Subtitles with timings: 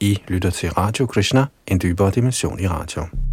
[0.00, 3.25] I lytter til Radio Krishna, en dybere dimension i radio.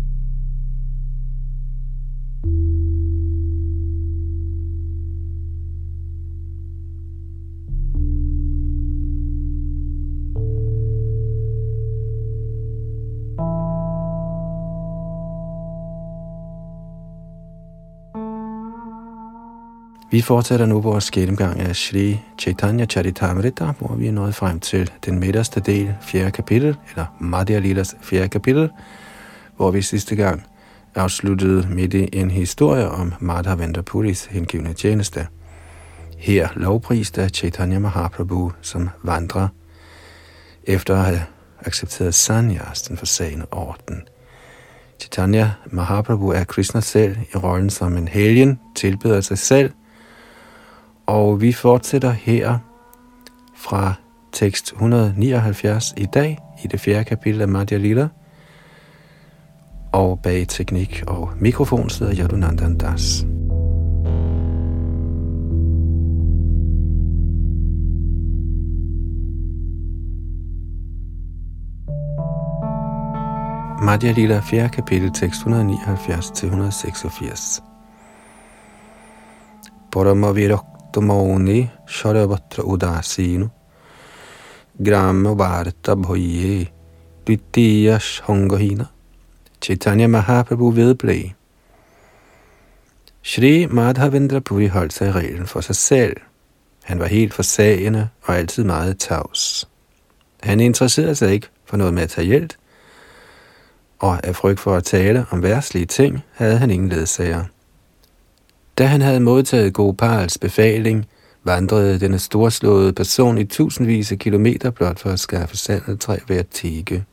[20.14, 24.91] Vi fortsætter nu vores gennemgang af Sri Chaitanya Charitamrita, hvor vi er nået frem til
[25.05, 28.70] den midterste del, fjerde kapitel, eller Madhya Lilas fjerde kapitel,
[29.55, 30.44] hvor vi sidste gang
[30.95, 35.27] afsluttede midt i en historie om Madhavendra Puris hengivende tjeneste.
[36.18, 39.48] Her lovpriste af Chaitanya Mahaprabhu som vandrer,
[40.63, 41.23] efter at have
[41.66, 44.02] accepteret sanyas, den forsagende orden.
[44.99, 49.71] Chaitanya Mahaprabhu er Krishna selv i rollen som en helgen, tilbeder sig selv–
[51.07, 52.57] og vi fortsætter her
[53.55, 53.93] fra
[54.31, 58.07] tekst 179 i dag, i det fjerde kapitel af Madhya Lila.
[59.91, 63.26] Og bag teknik og mikrofon sidder Yadunandan Das.
[73.84, 74.70] Madhya Lila, 4.
[74.70, 77.62] kapitel, tekst 179-186.
[79.92, 83.50] Paramavirok Mauni Sharabatra Udasinu
[84.86, 86.68] Gramma Varta Bhoye
[87.26, 88.86] Dvitiya Shangahina
[89.62, 91.30] Chaitanya Mahaprabhu vedblev.
[93.22, 96.18] Shri Madhavendra Puri holdt sig i reglen for sig selv.
[96.84, 99.70] Han var helt forsagende og altid meget tavs.
[100.44, 102.58] Han interesserede sig ikke for noget materielt,
[104.00, 107.44] og af frygt for at tale om værtslige ting, havde han ingen ledsager.
[108.78, 111.06] Da han havde modtaget Gopals befaling,
[111.44, 116.48] vandrede denne storslåede person i tusindvis af kilometer blot for at skaffe sandeltræ ved at
[116.48, 117.06] tigge.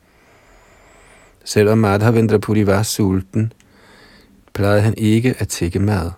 [1.44, 3.52] Selvom Madhavendra Puri var sulten,
[4.55, 6.11] plejede han ikke at tigge mad.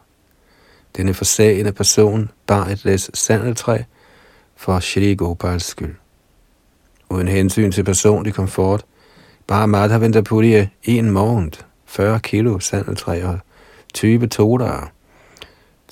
[0.97, 3.83] Denne forsagende person bar et læs sandeltræ
[4.57, 5.95] for Shri Gopals skyld.
[7.11, 8.85] Uden hensyn til personlig komfort,
[9.47, 11.53] bar Madhavendra Puri en morgen
[11.87, 13.39] 40 kilo sandeltræ og
[13.95, 14.87] 20 todarer.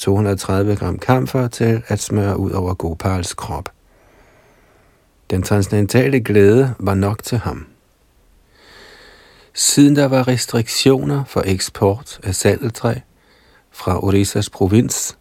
[0.01, 3.69] 230 gram kamfer til at smøre ud over Gopals krop.
[5.31, 7.67] Den transcendentale glæde var nok til ham.
[9.55, 12.95] Siden der var restriktioner for eksport af saltetræ
[13.71, 15.19] fra Orissas provins,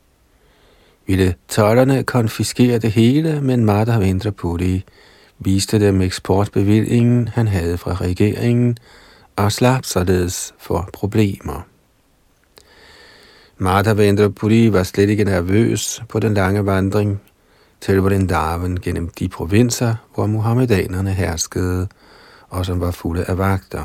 [1.07, 4.83] ville tollerne konfiskere det hele, men Madhavendra Puri
[5.39, 8.77] viste dem eksportbevillingen, han havde fra regeringen,
[9.35, 11.61] og slap således for problemer.
[13.61, 17.21] Madhavendra Puri var slet ikke nervøs på den lange vandring
[17.81, 21.87] til Vrindavan gennem de provinser, hvor muhammedanerne herskede
[22.49, 23.83] og som var fulde af vagter.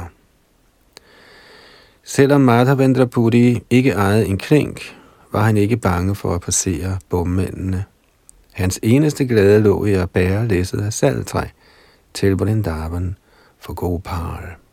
[2.05, 4.97] Selvom Madhavendra Puri ikke ejede en klink,
[5.33, 7.85] var han ikke bange for at passere bommændene.
[8.53, 11.45] Hans eneste glæde lå i at bære læsset af saltræ
[12.15, 13.17] til Vrindavan
[13.61, 14.64] for Gopal.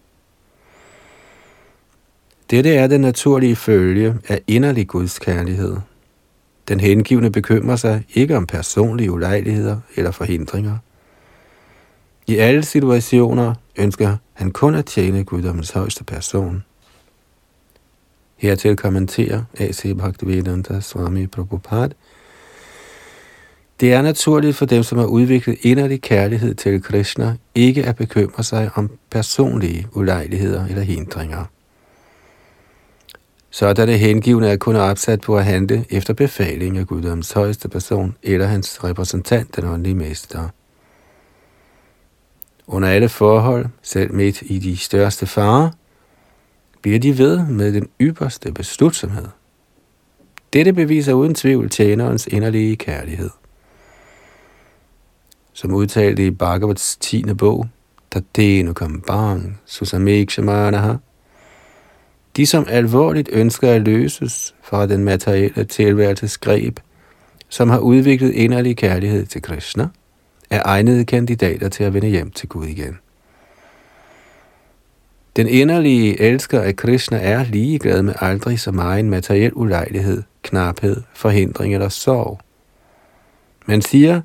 [2.52, 5.78] Dette er den naturlige følge af inderlig Guds kærlighed.
[6.68, 10.78] Den hengivne bekymrer sig ikke om personlige ulejligheder eller forhindringer.
[12.28, 16.64] I alle situationer ønsker han kun at tjene guddommens højeste person.
[18.38, 19.98] Hertil kommenterer A.C.
[19.98, 21.94] Bhaktivedanta Swami Prabhupada,
[23.80, 28.44] det er naturligt for dem, som har udviklet inderlig kærlighed til Krishna, ikke at bekymre
[28.44, 31.46] sig om personlige ulejligheder eller hindringer.
[33.54, 37.70] Så er det hengivne er kun opsat på at handle efter befaling af Guddoms højeste
[37.70, 40.50] person eller hans repræsentant, den åndelige mester.
[42.68, 45.70] Under alle forhold, selv midt i de største farer,
[46.82, 49.28] bliver de ved med den ypperste beslutsomhed.
[50.54, 53.30] Dette beviser uden tvivl tjenerens inderlige kærlighed.
[55.54, 57.24] Som udtalt i Bhagavats 10.
[57.34, 57.68] bog,
[58.12, 60.94] Tadenu Kambang, Susamekshamaha,
[62.38, 66.80] de, som alvorligt ønsker at løses fra den materielle tilværelses greb,
[67.50, 69.88] som har udviklet inderlig kærlighed til Krishna,
[70.50, 73.00] er egnede kandidater til at vende hjem til Gud igen.
[75.36, 81.74] Den inderlige elsker af Krishna er ligeglad med aldrig så meget materiel ulejlighed, knaphed, forhindring
[81.74, 82.40] eller sorg.
[83.66, 84.22] Man siger,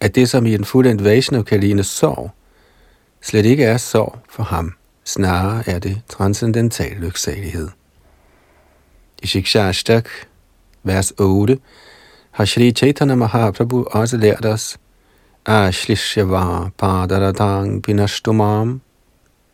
[0.00, 2.30] at det som i en fuldendt Vaishnav kan ligne sorg,
[3.22, 4.74] slet ikke er sorg for ham.
[5.04, 7.68] Snarere er det transcendental lyksalighed.
[9.22, 10.08] I Shikshashtak,
[10.82, 11.58] vers 8,
[12.30, 14.78] har Shri Chaitanya Mahaprabhu også lært os,
[15.46, 18.80] Ashlishava Padaradang Pinashtumam.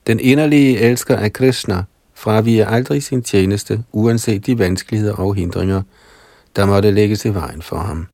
[0.07, 1.85] Den inderlige elsker af Krishna
[2.15, 5.83] fraviger aldrig sin tjeneste, uanset de vanskeligheder og hindringer,
[6.57, 8.07] der måtte lægges i vejen for ham.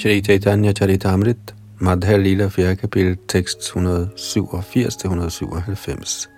[0.00, 2.76] Shri Chaitanya Charitamrit, Madhya Lila 4.
[2.76, 6.28] kapitel, tekst 187-197.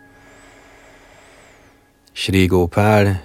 [2.15, 3.17] Shri Gopal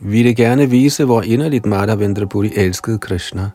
[0.00, 3.50] ville gerne vise, hvor inderligt Madhavendra Puri elskede Krishna.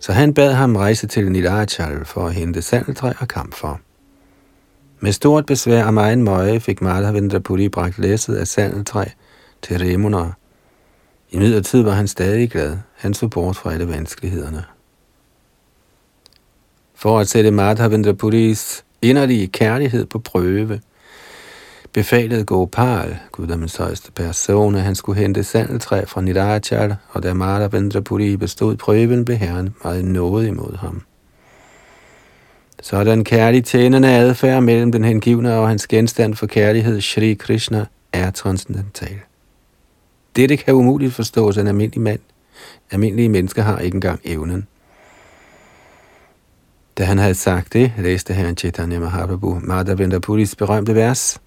[0.00, 3.80] Så han bad ham rejse til Nilachal for at hente sandeltræ og kamfer.
[5.00, 9.04] Med stort besvær af megen møje fik Madhavendra Puri bragt læsset af sandeltræ
[9.62, 10.32] til Remuna.
[11.30, 12.76] I midlertid var han stadig glad.
[12.94, 14.64] Han så bort fra alle vanskelighederne.
[16.98, 20.80] For at sætte Madhavendra Puris inderlige kærlighed på prøve,
[21.92, 28.00] befalede Gopal, guddommens højeste person, at han skulle hente sandeltræ fra Nidachal, og da Madhavendra
[28.00, 31.02] Puri bestod prøven, blev herren meget noget imod ham.
[32.82, 38.30] Sådan kærlig tændende adfærd mellem den hengivne og hans genstand for kærlighed, Shri Krishna, er
[38.30, 39.18] transcendental.
[40.36, 42.20] Dette kan umuligt forstås af en almindelig mand.
[42.90, 44.66] Almindelige mennesker har ikke engang evnen.
[46.98, 51.40] Da han havde sagt det, læste han Chaitanya Mahaprabhu Madhavendra Puris berømte vers.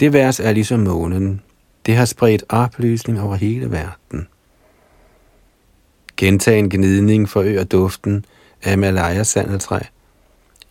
[0.00, 1.42] Det vers er ligesom månen.
[1.86, 4.28] Det har spredt oplysning over hele verden.
[6.16, 8.24] Gentagen gnidning forøger duften
[8.62, 9.78] af Malaya sandeltræ.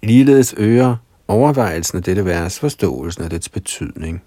[0.03, 0.95] Ligeledes øger
[1.27, 4.23] overvejelsen af dette vers forståelsen af dets betydning.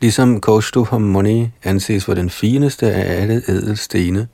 [0.00, 4.28] Ligesom Kaustuhamoni anses for den fineste af alle ædelstene,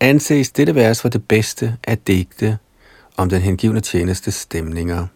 [0.00, 2.58] anses dette vers for det bedste af digte
[3.16, 5.06] om den hengivne tjeneste stemninger.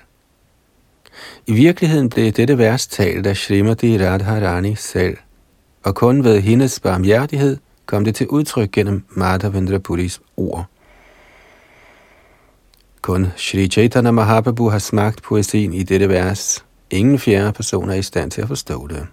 [1.47, 5.17] I virkeligheden blev dette vers talt af Srimati Radharani selv,
[5.83, 7.57] og kun ved hendes barmhjertighed
[7.87, 10.65] kom det til udtryk gennem Madhavendra Puris ord.
[13.03, 16.65] Kun Sri Chaitanya Mahaprabhu har smagt poesien i dette vers.
[16.91, 19.07] Ingen fjerde person er i stand til at forstå det.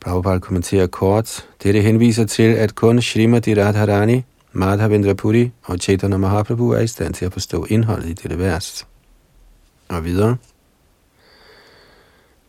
[0.00, 1.48] Prabhupada kommenterer kort.
[1.62, 4.24] Dette henviser til, at kun Srimati Radharani
[4.56, 8.86] Madhavendra Puri og Chaitanya Mahaprabhu er i stand til at forstå indholdet i dette vers.
[9.88, 10.36] Og videre.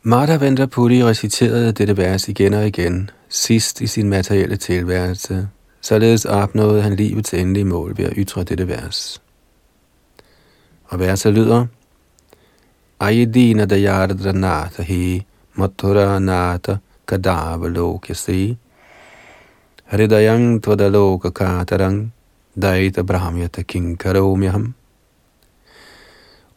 [0.04, 5.48] Madhavendra Puri reciterede dette vers igen og igen, sidst i sin materielle tilværelse.
[5.82, 9.22] Således opnåede han livets endelige mål ved at ytre dette vers.
[10.86, 11.66] Og verset lyder,
[13.00, 15.26] Ayedina dayardra nata he,
[15.56, 18.65] mathura nata kadava lokyasi, Hridayang
[20.62, 22.12] tvadaloka katarang
[22.56, 24.74] daita brahmyata kinkaromyaham.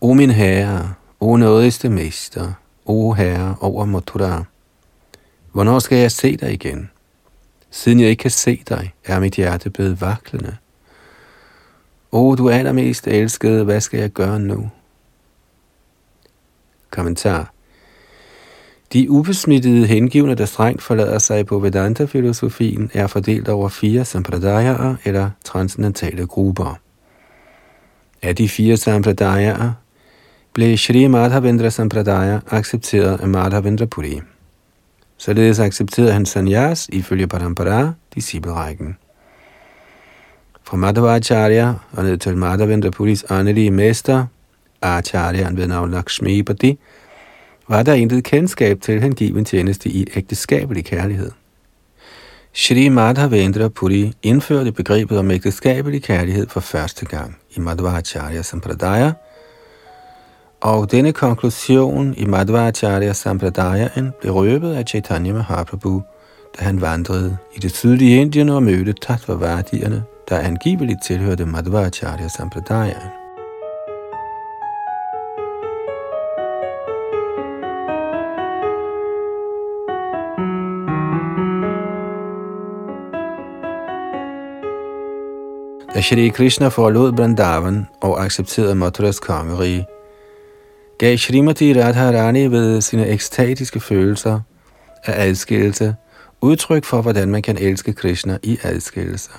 [0.01, 2.53] O min herre, o nådigste mester,
[2.87, 4.45] o herre over Mathura,
[5.53, 6.91] hvornår skal jeg se dig igen?
[7.71, 10.57] Siden jeg ikke kan se dig, er mit hjerte blevet vaklende.
[12.13, 14.71] O du allermest elskede, hvad skal jeg gøre nu?
[16.91, 17.53] Kommentar
[18.93, 25.31] de ubesmittede hengivne, der strengt forlader sig på Vedanta-filosofien, er fordelt over fire sampradayaer eller
[25.45, 26.79] transcendentale grupper.
[28.23, 29.73] Af de fire sampradayaer
[30.53, 34.21] blev Shri Madhavendra Sampradaya accepteret af Madhavendra Puri.
[35.19, 38.97] Således accepterede han sanyas ifølge Parampara, disciplerækken.
[40.65, 44.27] Fra Madhavacharya og ned til Madhavendra Puris åndelige mester,
[44.83, 46.79] Acharyan ved navn Lakshmipati,
[47.69, 51.31] var der intet kendskab til hengiven tjeneste i ægteskabelig kærlighed.
[52.53, 59.13] Shri Madhavendra Puri indførte begrebet om ægteskabelig kærlighed for første gang i Madhvacharya Sampradaya,
[60.61, 66.03] og denne konklusion i Madhvacharya Sampradayaen blev røbet af Chaitanya Mahaprabhu,
[66.59, 73.18] da han vandrede i det sydlige Indien og mødte Tattvavadierne, der angiveligt tilhørte Madhvacharya Sampradayaen.
[85.99, 89.87] Da Shri Krishna forlod Vrindavan og accepterede Mathuras kongerige,
[90.99, 94.41] gav Srimati Radharani ved sine ekstatiske følelser
[95.05, 95.95] af adskillelse
[96.41, 99.31] udtryk for, hvordan man kan elske Krishna i adskillelse.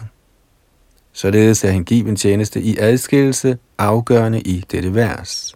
[1.13, 5.55] Således er hengiven tjeneste i adskillelse afgørende i dette vers.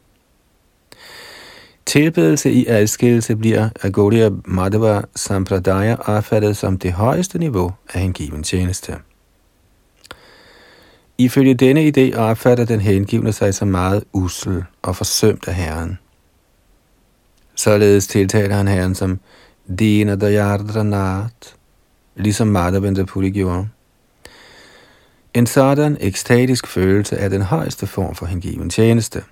[1.86, 8.43] Tilbedelse i adskillelse bliver af Gaudiya Madhava Sampradaya opfattet som det højeste niveau af hengiven
[8.43, 8.95] tjeneste.
[11.17, 16.00] Ifølge denne idé opfatter den hengivne sig som meget usel og forsømt af Herren.
[17.55, 19.20] Således tiltaler han Herren som
[19.79, 21.55] Dina Dayardranat,
[22.15, 23.67] ligesom Madhavendra Puri gjorde.
[25.34, 29.24] En sådan ekstatisk følelse er den højeste form for hengiven tjeneste.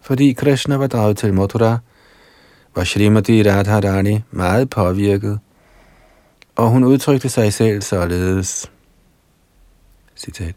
[0.00, 1.78] Fordi Krishna var draget til Mathura,
[2.74, 5.38] var Srimati Radharani meget påvirket,
[6.56, 8.70] og hun udtrykte sig selv således.
[10.20, 10.54] Citat.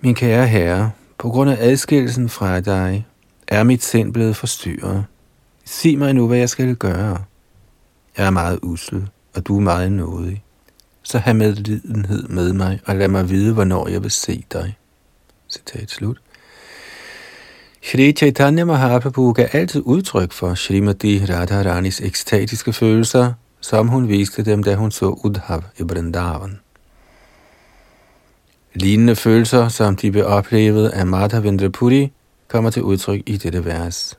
[0.00, 3.06] Min kære herre, på grund af adskillelsen fra dig,
[3.48, 5.04] er mit sind blevet forstyrret.
[5.64, 7.24] Sig mig nu, hvad jeg skal gøre.
[8.16, 10.44] Jeg er meget usel, og du er meget nådig.
[11.02, 14.76] Så have medlidenhed med mig, og lad mig vide, hvornår jeg vil se dig.
[15.48, 16.20] Citat slut.
[17.82, 24.62] Shri Chaitanya Mahaprabhu gav altid udtryk for Srimati Radharanis ekstatiske følelser, som hun viste dem,
[24.62, 26.58] da hun så Udhav i Vrindavan.
[28.80, 32.12] Lignende følelser, som de blev oplevet af Mata Puri,
[32.48, 34.18] kommer til udtryk i dette vers.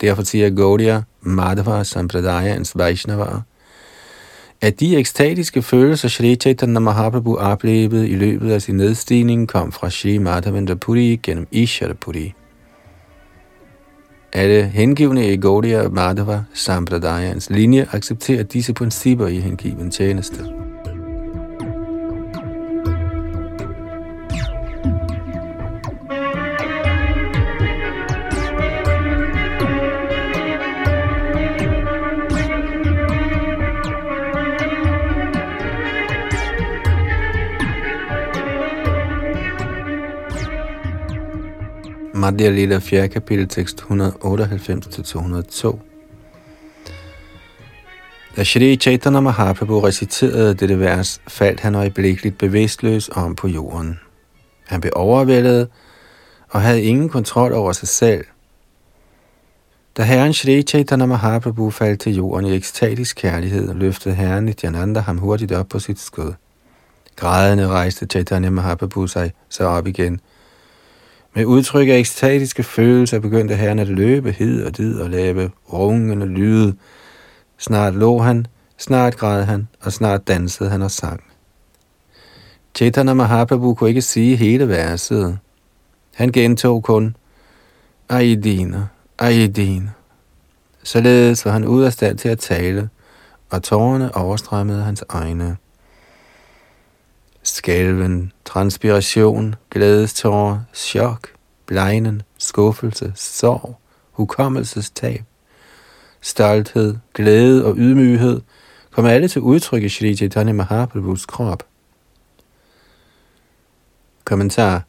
[0.00, 3.40] Derfor siger Gaudiya, Madhava Sampradayans Vaishnava,
[4.60, 9.90] at de ekstatiske følelser, Shri Chaitanya Mahaprabhu oplevede i løbet af sin nedstigning, kom fra
[9.90, 12.34] Shri Madhavendra Puri gennem Ishara Puri.
[14.32, 20.67] Alle hengivne i Gaudiya Madhava Sampradayans linje accepterer disse principper i hengiven tjeneste.
[42.18, 43.08] Madhya Lila 4.
[43.08, 45.78] kapitel, tekst 198-202.
[48.36, 54.00] Da Shri Chaitanya Mahaprabhu reciterede dette vers, faldt han øjeblikkeligt bevidstløs om på jorden.
[54.66, 55.68] Han blev overvældet
[56.50, 58.24] og havde ingen kontrol over sig selv.
[59.96, 65.18] Da herren Shri Chaitanya Mahaprabhu faldt til jorden i ekstatisk kærlighed, løftede herren Nityananda ham
[65.18, 66.32] hurtigt op på sit skød.
[67.16, 70.20] Grædende rejste Chaitanya Mahaprabhu sig så op igen–
[71.34, 76.26] med udtryk af ekstatiske følelser begyndte herren at løbe hid og did og lave rungende
[76.26, 76.74] lyde.
[77.58, 78.46] Snart lå han,
[78.78, 81.22] snart græd han, og snart dansede han og sang.
[82.74, 85.38] Chaitanya Mahaprabhu kunne ikke sige hele verset.
[86.14, 87.16] Han gentog kun,
[88.08, 88.86] Aidina,
[89.18, 89.90] Aidina.
[90.82, 92.88] Således var han ud af stand til at tale,
[93.50, 95.56] og tårerne overstrømmede hans egne.
[97.48, 101.28] Skælven, transpiration, glædestårer, chok,
[101.66, 103.78] blegnen, skuffelse, sorg,
[104.12, 105.22] hukommelsestab,
[106.20, 108.40] stolthed, glæde og ydmyghed
[108.90, 111.62] kom alle til udtryk i Shri Chaitanya Mahaprabhus krop.
[114.24, 114.82] Kommentar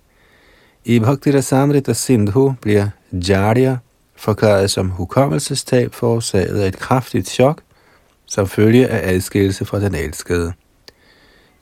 [0.85, 3.77] I Bhakti Rasamrita Sindhu bliver Jarya
[4.15, 7.61] forklaret som hukommelsestab forårsaget af et kraftigt chok,
[8.25, 10.53] som følge af adskillelse fra den elskede.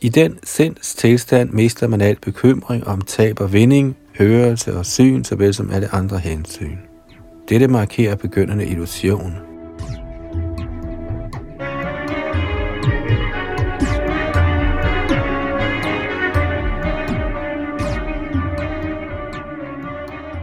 [0.01, 5.23] I den sinds tilstand mister man al bekymring om tab og vinding, hørelse og syn,
[5.23, 6.77] såvel som alle andre hensyn.
[7.49, 9.33] Dette markerer begyndende illusion.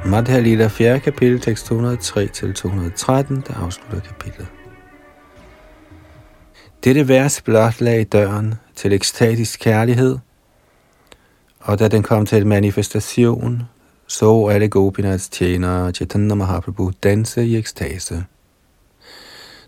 [0.07, 1.01] Madhya Lila 4.
[1.01, 4.47] kapitel, tekst 203-213, der afslutter kapitlet.
[6.85, 10.19] Dette vers blotlagde døren til ekstatisk kærlighed,
[11.61, 13.63] og da den kom til manifestation,
[14.07, 18.25] så alle Gopinaths tjenere Chaitanya Mahaprabhu danse i ekstase.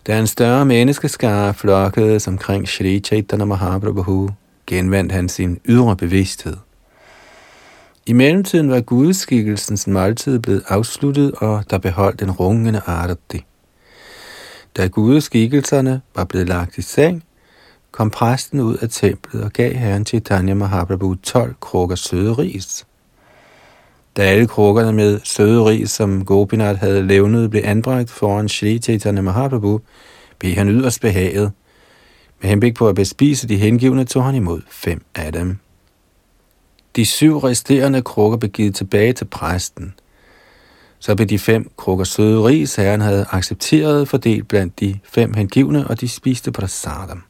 [0.07, 4.29] Da en større menneskeskare flokkede omkring Shri Chaitanya Mahaprabhu,
[4.67, 6.57] genvandt han sin ydre bevidsthed.
[8.05, 13.45] I mellemtiden var gudskikkelsens måltid blevet afsluttet, og der beholdt en rungende arti.
[14.77, 17.23] Da gudeskikkelserne var blevet lagt i seng,
[17.97, 22.85] kom præsten ud af templet og gav herren Chaitanya Mahaprabhu 12 krukker søde ris.
[24.17, 29.21] Da alle krukkerne med søde ris, som Gopinath havde levnet, blev anbragt foran Shri Chaitanya
[29.21, 29.81] Mahaprabhu,
[30.39, 31.51] blev han yderst behaget.
[32.41, 35.57] Med henblik på at bespise de hengivne, tog han imod fem af dem.
[36.95, 39.93] De syv resterende krukker blev givet tilbage til præsten.
[40.99, 45.87] Så blev de fem krukker søde ris, herren havde accepteret, fordelt blandt de fem hengivne,
[45.87, 47.26] og de spiste på prasadam.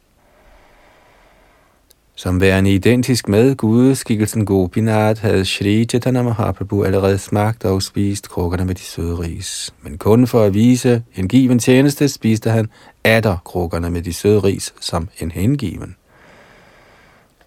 [2.18, 8.64] Som værende identisk med gudeskikkelsen Gopinath havde Shri Chaitanya Mahaprabhu allerede smagt og spist krukkerne
[8.64, 9.74] med de søde ris.
[9.82, 12.70] Men kun for at vise en given tjeneste spiste han
[13.04, 15.96] atter krukkerne med de søde ris som en hengiven.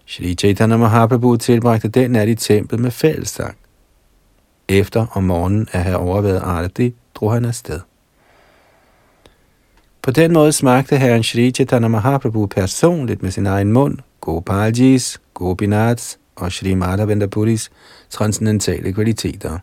[0.06, 3.56] Shri Chaitanya Mahaprabhu tilbragte den nat i templet med fællessang.
[4.68, 7.80] Efter om morgenen at have overværet Arati, drog han afsted.
[10.02, 16.18] På den måde smagte herren Shri Chaitanya Mahaprabhu personligt med sin egen mund Gopaljis, Gopinaths
[16.36, 17.70] og Shri Madhavendra Puris
[18.10, 19.58] transcendentale kvaliteter.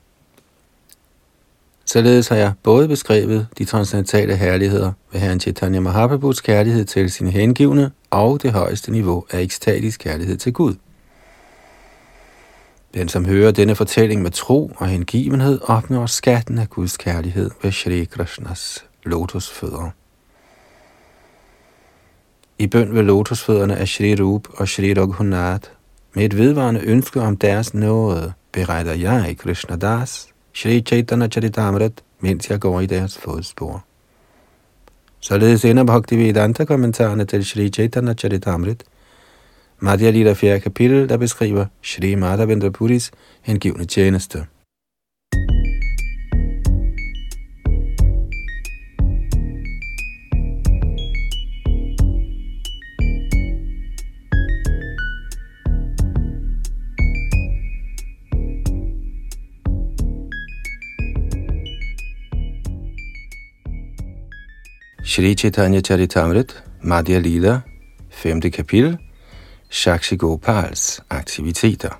[1.85, 7.31] Således har jeg både beskrevet de transcendentale herligheder ved herren Chaitanya Mahaprabhus kærlighed til sine
[7.31, 10.75] hengivne og det højeste niveau af ekstatisk kærlighed til Gud.
[12.93, 17.71] Den, som hører denne fortælling med tro og hengivenhed, opnår skatten af Guds kærlighed ved
[17.71, 19.89] Shri Krishnas lotusfødder.
[22.61, 25.69] I bøn ved lotusfødderne af Shri Rup og Shri Raghunath,
[26.13, 32.49] med et vedvarende ønske om deres nåde, beretter jeg Krishna Das, Shri Chaitanya Charitamrit, mens
[32.49, 33.83] jeg går i deres fodspor.
[35.19, 38.83] Således ender Bhaktivedanta kommentarerne til Shri Chaitanya Charitamrit,
[39.79, 40.59] Madhya Lila 4.
[40.59, 43.11] kapitel, der beskriver Shri Madhavendra Puris
[43.41, 44.45] hengivne tjeneste.
[65.09, 67.63] Shri Chaitanya Charitamrit, Madhya Lila,
[68.11, 68.51] 5.
[68.51, 68.99] kapitel,
[69.71, 71.97] Shakshi Gopals aktiviteter.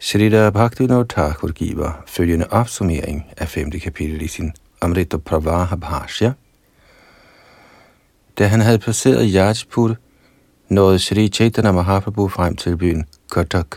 [0.00, 3.70] Shrita Bhaktivinoda Thakur giver følgende opsummering af 5.
[3.70, 6.32] kapitel i sin Amrita Pravaha Bhashya.
[8.38, 9.96] Da han havde passeret Yajpur,
[10.68, 13.76] nåede Shri Chaitanya Mahaprabhu frem til byen Kotak,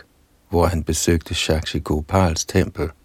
[0.50, 2.90] hvor han besøgte Shakshi Gopals tempel–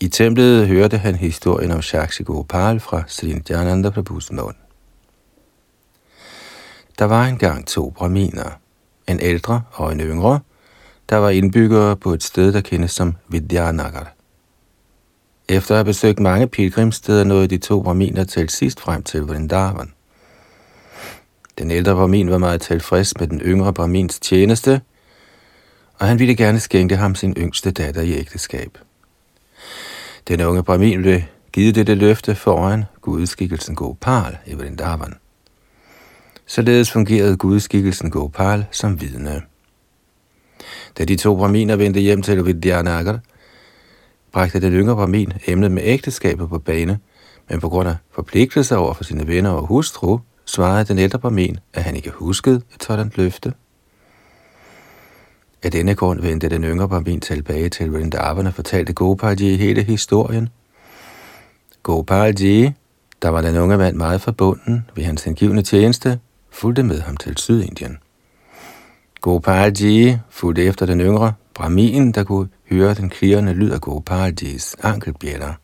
[0.00, 4.54] i templet hørte han historien om Shakshi Gopal fra Sri Nityananda Prabhus mund.
[6.98, 8.50] Der var engang to braminer,
[9.08, 10.40] en ældre og en yngre,
[11.08, 14.12] der var indbyggere på et sted, der kendes som Vidyanagar.
[15.48, 19.92] Efter at have besøgt mange pilgrimsteder nåede de to braminer til sidst frem til Vrindavan.
[21.58, 24.80] Den ældre bramin var meget tilfreds med den yngre bramins tjeneste,
[25.98, 28.78] og han ville gerne skænke ham sin yngste datter i ægteskab.
[30.28, 31.20] Den unge Brahmin blev
[31.52, 35.14] givet dette løfte foran gudskikkelsen Gopal i Vrindavan.
[36.46, 39.42] Således fungerede gudskikkelsen Gopal som vidne.
[40.98, 43.18] Da de to braminer vendte hjem til Vidyanagar,
[44.32, 46.98] bragte den yngre Brahmin emnet med ægteskabet på bane,
[47.50, 51.58] men på grund af forpligtelser over for sine venner og hustru, svarede den ældre Brahmin,
[51.74, 53.52] at han ikke huskede et sådan løfte.
[55.62, 60.48] Af denne grund vendte den yngre Brahmin tilbage til Vrindavan og fortalte Gopalji hele historien.
[61.82, 62.72] Gopalji,
[63.22, 67.36] der var den unge mand meget forbunden ved hans hengivne tjeneste, fulgte med ham til
[67.36, 67.98] Sydindien.
[69.20, 75.54] Gopalji fulgte efter den yngre Brahmin, der kunne høre den klirrende lyd af Gopaljis ankelbjæller.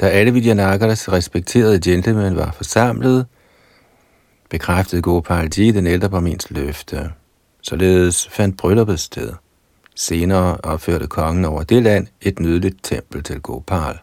[0.00, 3.26] Da alle Vidyanagaras respekterede gentlemen var forsamlet,
[4.50, 7.10] bekræftede Gopalji den ældre Brahmins løfte.
[7.62, 9.32] Således fandt brylluppet sted.
[9.96, 13.98] Senere opførte kongen over det land et nydeligt tempel til Gopal.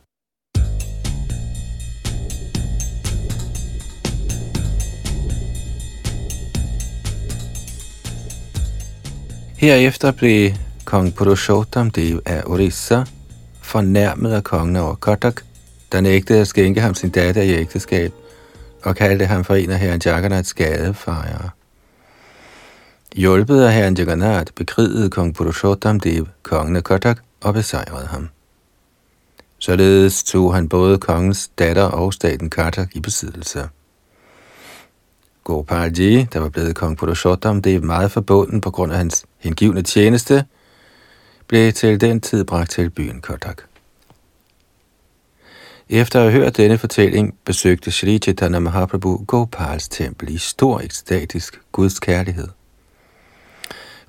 [9.58, 10.52] Herefter blev
[10.86, 13.04] kong Purushottam Dev af Orissa
[13.62, 15.41] fornærmet af kongen over Kotak,
[15.91, 18.13] der nægtede at skænke ham sin datter i ægteskab
[18.84, 21.50] og kaldte ham for en af herren Jagannaths gadefejere.
[23.15, 28.30] Hjulpet af herren Jagannath bekrigede kong Purushottam Dev kongen af Kotak og besejrede ham.
[29.60, 33.70] Således tog han både kongens datter og staten Katak i besiddelse.
[35.43, 40.46] Gopalji, der var blevet kong Purushottam Dev meget forbunden på grund af hans hengivne tjeneste,
[41.48, 43.62] blev til den tid bragt til byen Kotak.
[45.89, 51.62] Efter at have hørt denne fortælling, besøgte Sri Chaitanya Mahaprabhu Gopals tempel i stor ekstatisk
[51.72, 52.48] Guds kærlighed.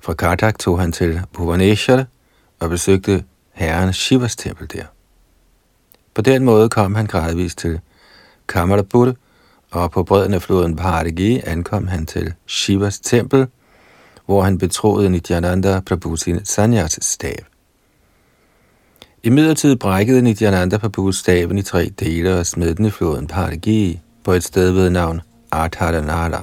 [0.01, 2.05] Fra Kartak tog han til Bhuvaneshwar
[2.59, 4.83] og besøgte herren Shivas tempel der.
[6.13, 7.79] På den måde kom han gradvist til
[8.47, 9.13] Kamalapur,
[9.71, 13.47] og på bredden af floden Bharagi ankom han til Shivas tempel,
[14.25, 17.35] hvor han betroede Nityananda Prabhu sin sanyas stav.
[19.23, 23.99] I midlertid brækkede Nityananda Prabhu staven i tre dele og smed den i floden Bharagi
[24.23, 26.39] på et sted ved navn Ardharanala.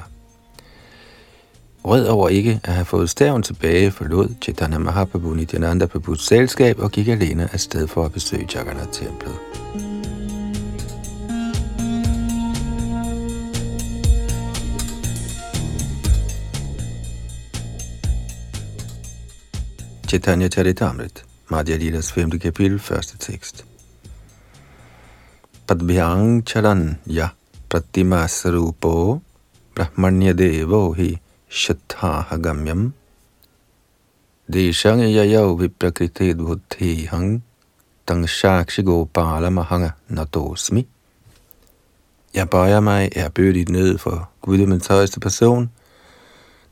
[1.86, 6.90] Rød over ikke at have fået staven tilbage, forlod Chaitanya Mahaprabhu Nityananda Prabhus selskab og
[6.90, 9.34] gik alene afsted for at besøge Jagannath-templet.
[20.08, 22.30] Chaitanya Charitamrit, Madhya Lilas 5.
[22.30, 23.64] kapitel, første tekst.
[25.68, 27.28] Padbhyang charan ya
[27.68, 29.20] pratima sarupo
[29.74, 31.18] brahmanya devo hi
[31.48, 32.92] shatha gamyam
[34.50, 37.42] deshang yayav viprakriti buddhi hang
[38.06, 40.86] tang shakshi gopala mahanga natosmi.
[42.34, 45.70] Jeg bøjer mig erbødigt ned for guddommens højeste person,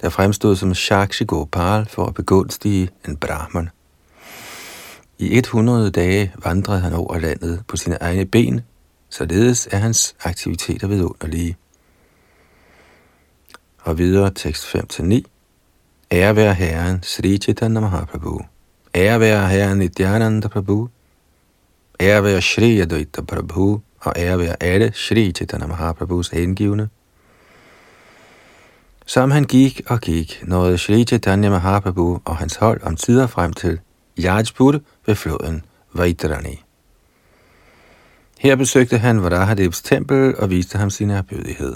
[0.00, 3.68] der fremstod som Shakshi Gopal for at begunstige en brahman.
[5.18, 8.60] I 100 dage vandrede han over landet på sine egne ben,
[9.08, 11.56] således er hans aktiviteter vidunderlige.
[13.84, 15.22] Og videre tekst 5-9.
[16.12, 18.40] Ære være Herren, Sri Chaitanya Mahaprabhu.
[18.94, 20.88] Ære være Herren Nityananda Prabhu.
[22.00, 23.80] Ære være Shri Advaita Prabhu.
[24.00, 26.88] Og ære være alle Shri Chaitanya Mahaprabhus hengivne.
[29.06, 33.52] Som han gik og gik, nåede Shri Chaitanya Mahaprabhu og hans hold om tider frem
[33.52, 33.80] til
[34.18, 36.62] Yajpur ved floden Vaitarani.
[38.38, 41.74] Her besøgte han Varahadevs tempel og viste ham sin erbødighed.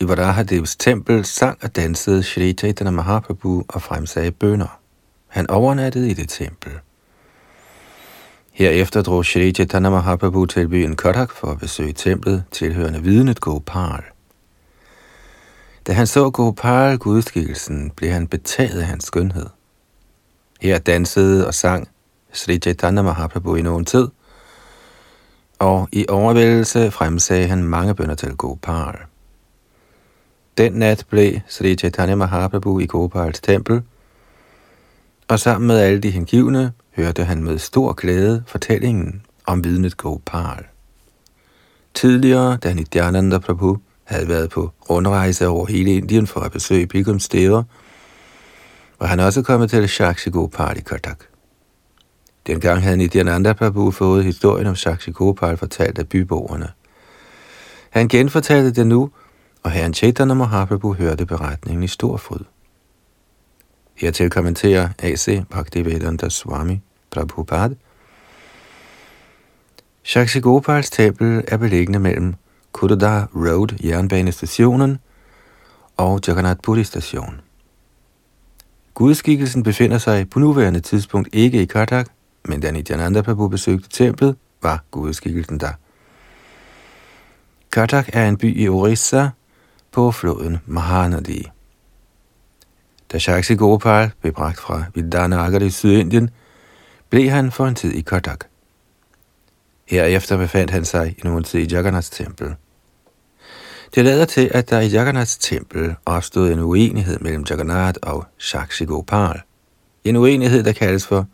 [0.00, 4.80] I Varahadevs tempel sang og dansede Shri Chaitanya Mahaprabhu og fremsagde bønder.
[5.28, 6.72] Han overnattede i det tempel.
[8.52, 14.02] Herefter drog Shri Chaitanya Mahaprabhu til byen Kodak for at besøge templet, tilhørende vidnet Gopal.
[15.86, 19.46] Da han så Gopal gudskikkelsen, blev han betaget af hans skønhed.
[20.60, 21.88] Her dansede og sang
[22.32, 24.08] Sri Chaitanya Mahaprabhu i nogen tid,
[25.58, 28.94] og i overvældelse fremsagde han mange bønder til Gopal.
[30.58, 33.82] Den nat blev Sri Chaitanya Mahaprabhu i Gopals tempel,
[35.28, 40.64] og sammen med alle de hengivne hørte han med stor glæde fortællingen om vidnet Gopal.
[41.94, 47.62] Tidligere, da Nityananda Prabhu havde været på rundrejse over hele Indien for at besøge pilgrimssteder,
[49.00, 51.18] var han også kommet til Shakshi Gopal i Katak.
[52.46, 56.68] Dengang havde Nityananda Prabhu fået historien om Shakshi Gopal fortalt af byboerne.
[57.90, 59.10] Han genfortalte det nu,
[59.66, 62.44] og herren Chaitanya Mahaprabhu hørte beretningen i stor fryd.
[63.94, 65.44] Hertil kommenterer A.C.
[65.50, 67.74] Bhaktivedanta Swami Prabhupada.
[70.02, 72.34] Shakshi Gopals tempel er beliggende mellem
[72.72, 74.98] Kudada Road jernbanestationen
[75.96, 77.40] og Jagannath Puri station.
[78.94, 82.06] Gudskikkelsen befinder sig på nuværende tidspunkt ikke i Kartak,
[82.44, 85.72] men da Nityananda Prabhu besøgte templet, var gudskikkelsen der.
[87.72, 89.28] Kartak er en by i Orissa
[89.96, 91.50] på floden Mahanadi.
[93.12, 96.30] Da Shaksi Gopal blev bragt fra Vidanagar i Sydindien,
[97.10, 98.44] blev han for en tid i Kodak.
[99.86, 102.54] Herefter befandt han sig i nogen tid i Jagannaths tempel.
[103.94, 108.84] Det lader til, at der i Jagannaths tempel opstod en uenighed mellem Jagannath og Shaksi
[108.84, 109.40] Gopal.
[110.04, 111.26] En uenighed, der kaldes for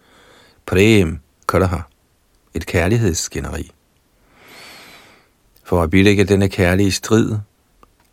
[0.67, 1.81] Prem Kalaha,
[2.55, 3.71] et kærlighedsskænderi.
[5.65, 7.39] For at bilægge denne kærlige strid,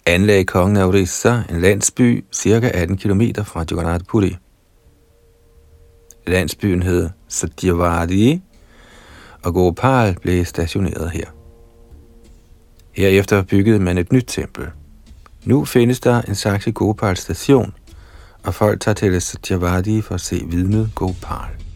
[0.10, 4.38] anlagde kongen af Orissa en landsby cirka 18 km fra Jagannath Puri.
[6.28, 8.41] Landsbyen hed Satyavadi,
[9.43, 11.26] og Gopal blev stationeret her.
[12.91, 14.67] Herefter byggede man et nyt tempel.
[15.45, 17.74] Nu findes der en Saxe Gopal station,
[18.43, 21.68] og folk tager til Satyavadi for at se vidnet Gopal.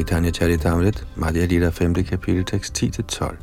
[0.00, 1.94] Chaitanya Charitamrit, Madhya Lila 5.
[2.04, 3.34] kapitel, tekst 10-12.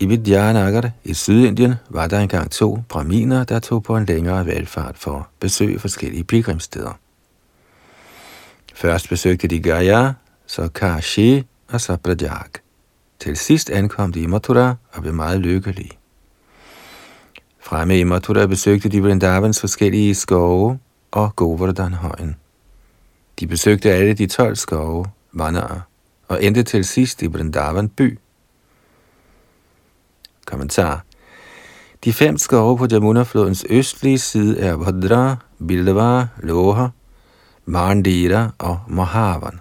[0.00, 4.98] I Vidyanagar i Sydindien var der engang to braminer, der tog på en længere valgfart
[4.98, 6.98] for at besøge forskellige pilgrimssteder.
[8.74, 10.12] Først besøgte de Gaya,
[10.46, 12.50] så Kashi og så Prajag.
[13.20, 15.98] Til sidst ankom de i Mathura og blev meget lykkelige.
[17.60, 20.78] Fremme i Mathura besøgte de Vrindavans forskellige skove
[21.10, 22.18] og Govardhanhøjen.
[22.18, 22.36] højen
[23.40, 25.80] de besøgte alle de 12 skove, vandrer,
[26.28, 28.18] og endte til sidst i Vrindavan by.
[30.46, 31.04] Kommentar.
[32.04, 35.36] De fem skove på Jamuna-flodens østlige side er Bhadra,
[35.68, 36.86] Bildava, Loha,
[37.64, 39.60] Mandira og Mahavan.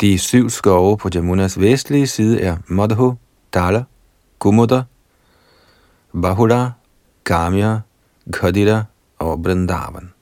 [0.00, 3.14] De syv skove på Jamunas vestlige side er Madhu,
[3.54, 3.84] Dala,
[4.38, 4.82] Kumuda,
[6.12, 6.70] Bahula,
[7.24, 7.78] Kamya,
[8.32, 8.84] Khadira
[9.18, 10.13] og Vrindavan.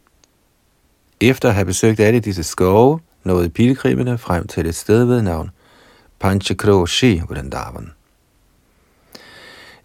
[1.23, 5.51] Efter at have besøgt alle disse skove, nåede pilgrimene frem til et sted ved navn
[6.21, 7.91] Panchakroshi Vrindavan.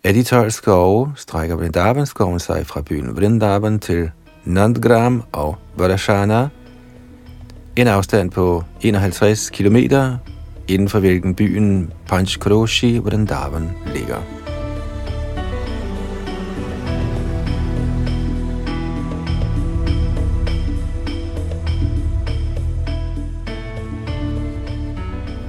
[0.04, 4.12] Af de 12 skove strækker Vrindavanskoven sig fra byen Vrindavan til
[4.45, 6.50] Nandgram og Varashana,
[7.76, 9.76] en afstand på 51 km,
[10.67, 14.37] inden for hvilken byen Panchkroshi Vrindavan ligger.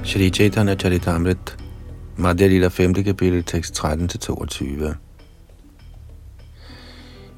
[0.09, 1.57] Shri Chaitanya Charitamrit,
[2.17, 3.03] Madhya Lila 5.
[3.03, 4.95] kapitel, tekst 13-22.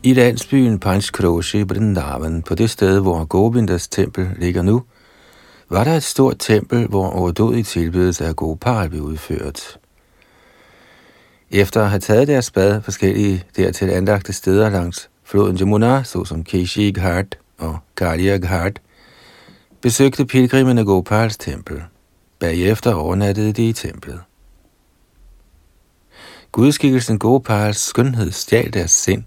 [0.04, 4.84] I landsbyen Panchkroshi Vrindavan, på det sted, hvor Govindas tempel ligger nu,
[5.70, 9.80] var der et stort tempel, hvor overdådig tilbedelse af Gopal blev udført.
[11.50, 16.92] Efter at have taget deres bad forskellige dertil anlagte steder langs floden Jamuna, såsom Keshi
[16.92, 18.82] Ghat og Kalia Ghat,
[19.82, 21.82] besøgte pilgrimene Gopals tempel.
[22.42, 24.22] Bagefter overnattede de i templet.
[26.52, 29.24] Gudskikkelsen Gopals skønhed stjal deres sind,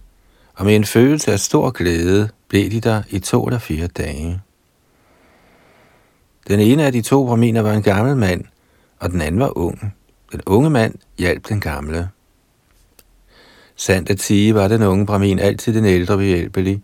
[0.55, 4.40] og med en følelse af stor glæde blev de der i to eller fire dage.
[6.48, 8.44] Den ene af de to brahminer var en gammel mand,
[8.98, 9.94] og den anden var ung.
[10.33, 12.09] Den unge mand hjalp den gamle.
[13.77, 16.83] Sandt at sige var den unge brahmin altid den ældre behjælpelig,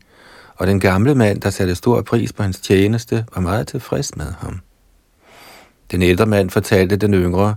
[0.56, 4.32] og den gamle mand, der satte stor pris på hans tjeneste, var meget tilfreds med
[4.38, 4.60] ham.
[5.90, 7.54] Den ældre mand fortalte den yngre,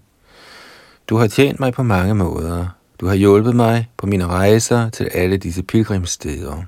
[1.10, 2.68] Du har tjent mig på mange måder.
[3.00, 6.64] Du har hjulpet mig på mine rejser til alle disse pilgrimssteder.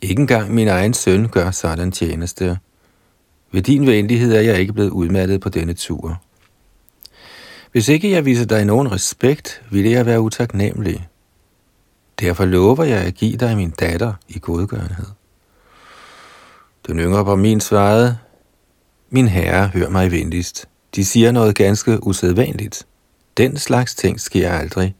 [0.00, 2.58] Ikke engang min egen søn gør sådan tjeneste.
[3.52, 6.22] Ved din venlighed er jeg ikke blevet udmattet på denne tur.
[7.72, 11.08] Hvis ikke jeg viser dig nogen respekt, ville jeg være utaknemmelig.
[12.20, 15.06] Derfor lover jeg at give dig min datter i godgørenhed.
[16.86, 18.18] Den yngre på min svarede,
[19.14, 20.68] min herre, hør mig venligst.
[20.94, 22.86] De siger noget ganske usædvanligt.
[23.36, 24.94] Den slags ting sker aldrig.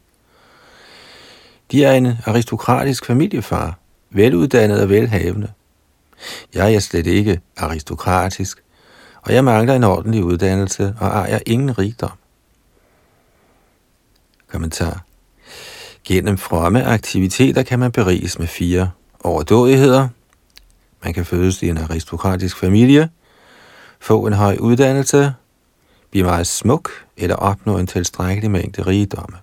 [1.72, 3.79] De er en aristokratisk familiefar,
[4.11, 5.53] veluddannet og velhavende.
[6.55, 8.62] Jeg er slet ikke aristokratisk,
[9.22, 12.18] og jeg mangler en ordentlig uddannelse og ejer ingen rigdom.
[14.48, 15.05] Kommentar.
[16.05, 18.90] Gennem fromme aktiviteter kan man beriges med fire
[19.24, 20.09] overdådigheder.
[21.05, 23.09] Man kan fødes i en aristokratisk familie,
[24.05, 25.35] få en høj uddannelse,
[26.11, 29.37] blive meget smuk eller opnå en tilstrækkelig mængde rigdomme.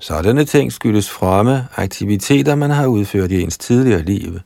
[0.00, 4.38] Sådanne ting skyldes fromme aktiviteter, man har udført i ens tidligere liv.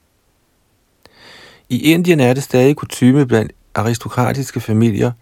[1.68, 5.12] I Indien er det stadig kutume blandt aristokratiske familier,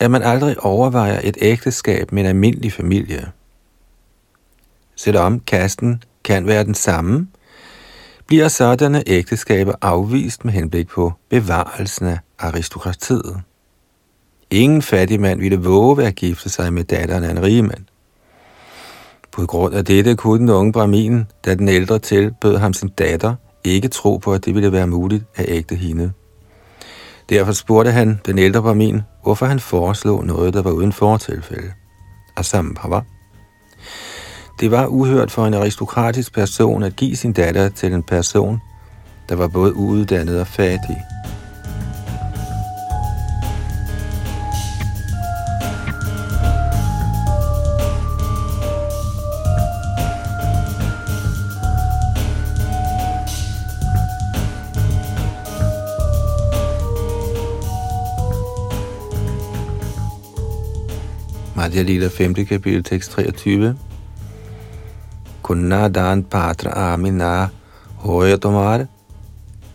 [0.00, 3.32] at man aldrig overvejer et ægteskab med en almindelig familie.
[4.96, 7.28] Selvom kasten kan være den samme,
[8.26, 13.36] bliver sådanne ægteskaber afvist med henblik på bevarelsen af aristokratiet.
[14.50, 17.84] Ingen fattig mand ville våge at gifte sig med datteren af en rig mand.
[19.32, 23.34] På grund af dette kunne den unge brahmin, da den ældre tilbød ham sin datter,
[23.64, 26.12] ikke tro på, at det ville være muligt at ægte hende.
[27.28, 31.72] Derfor spurgte han den ældre brahmin, hvorfor han foreslog noget, der var uden fortilfælde.
[32.36, 33.00] Asambhava.
[34.60, 38.60] Det var uhørt for en aristokratisk person at give sin datter til en person,
[39.28, 41.04] der var både uuddannet og fattig.
[61.56, 62.34] Madhya Lila 5.
[62.34, 63.76] kapitel, tekst 23.
[65.46, 67.50] Kunna dan patra amina
[67.96, 68.86] hoya tomar,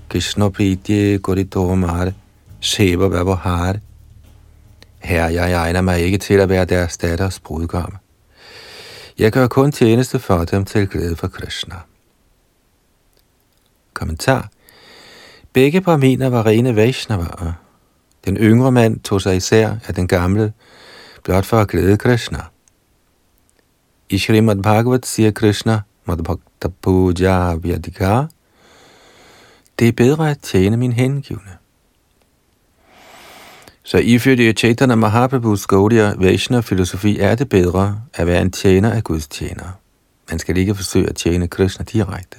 [0.09, 2.13] Krishna pritye koritomar,
[2.59, 3.79] Sheva Vavahar.
[4.99, 7.97] Her, jeg egner mig ikke til at være deres datters brudgom.
[9.17, 11.75] Jeg gør kun tjeneste for dem til glæde for Krishna.
[13.93, 14.49] Kommentar.
[15.53, 17.53] Begge brahminer var rene Vaishnavaer.
[18.25, 20.53] Den yngre mand tog sig især af den gamle,
[21.23, 22.39] blot for at glæde Krishna.
[24.11, 28.23] I Srimad Bhagavat siger Krishna, Madhbhakta Puja Vyadika,
[29.79, 31.51] det er bedre at tjene min hengivne.
[33.83, 39.27] Så ifølge Chaitanya Mahaprabhus Gaudiya Vaishnava-filosofi er det bedre at være en tjener af Guds
[39.27, 39.79] tjener.
[40.29, 42.37] Man skal ikke forsøge at tjene Krishna direkte.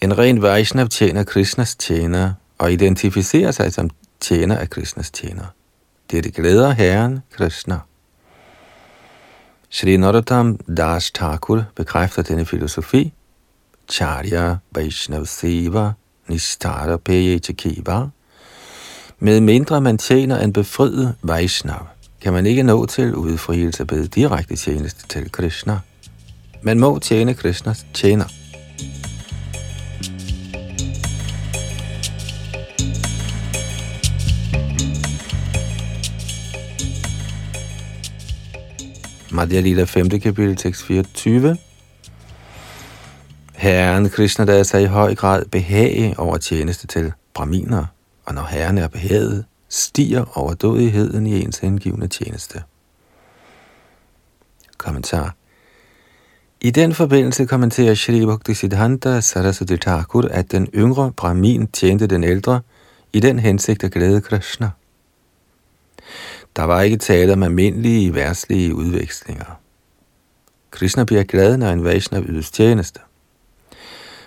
[0.00, 5.44] En ren Vaishnav tjener Krishnas tjener og identificerer sig som tjener af Krishnas tjener.
[6.10, 7.78] Det glæder Herren Krishna.
[9.72, 13.12] Shri Narottam Das Thakur bekræfter denne filosofi.
[13.88, 15.92] Charya Vaishnav Seva
[16.28, 18.08] Nistara Peyetakiva.
[19.18, 21.86] Med mindre man tjener en befriet Vaishnav,
[22.20, 25.78] kan man ikke nå til udfrielse ved direkte tjeneste til Krishna.
[26.62, 28.39] Man må tjene Krishnas tjener.
[39.40, 40.08] Madhya Lila 5.
[40.08, 41.56] kapitel, tekst 24.
[43.54, 47.86] Herren Krishna der sig i høj grad behage over tjeneste til braminer,
[48.24, 52.62] og når Herren er behaget, stiger overdådigheden i ens hengivende tjeneste.
[54.78, 55.34] Kommentar
[56.60, 62.24] i den forbindelse kommenterer Shri Bhakti Siddhanta Saraswati Thakur, at den yngre Brahmin tjente den
[62.24, 62.60] ældre
[63.12, 64.70] i den hensigt at glæde Krishna.
[66.56, 69.60] Der var ikke tale om almindelige værtslige udvekslinger.
[70.70, 73.00] Krishna bliver glad, når en Vaishnav ydes tjeneste.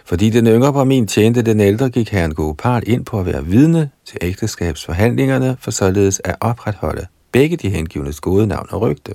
[0.05, 3.89] Fordi den yngre Brahmin tjente den ældre, gik herren Gopal ind på at være vidne
[4.05, 9.13] til ægteskabsforhandlingerne, for således at opretholde begge de hengivnes gode navn og rygte.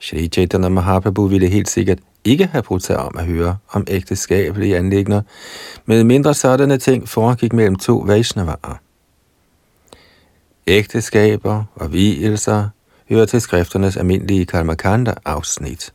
[0.00, 4.76] Shri Chaitanya Mahaprabhu ville helt sikkert ikke have brugt sig om at høre om ægteskabelige
[4.76, 5.22] anlægner,
[5.86, 8.80] med mindre sådanne ting foregik mellem to Vaishnavarer.
[10.66, 12.68] Ægteskaber og vielser
[13.08, 15.92] hører til skrifternes almindelige Karmakanda-afsnit.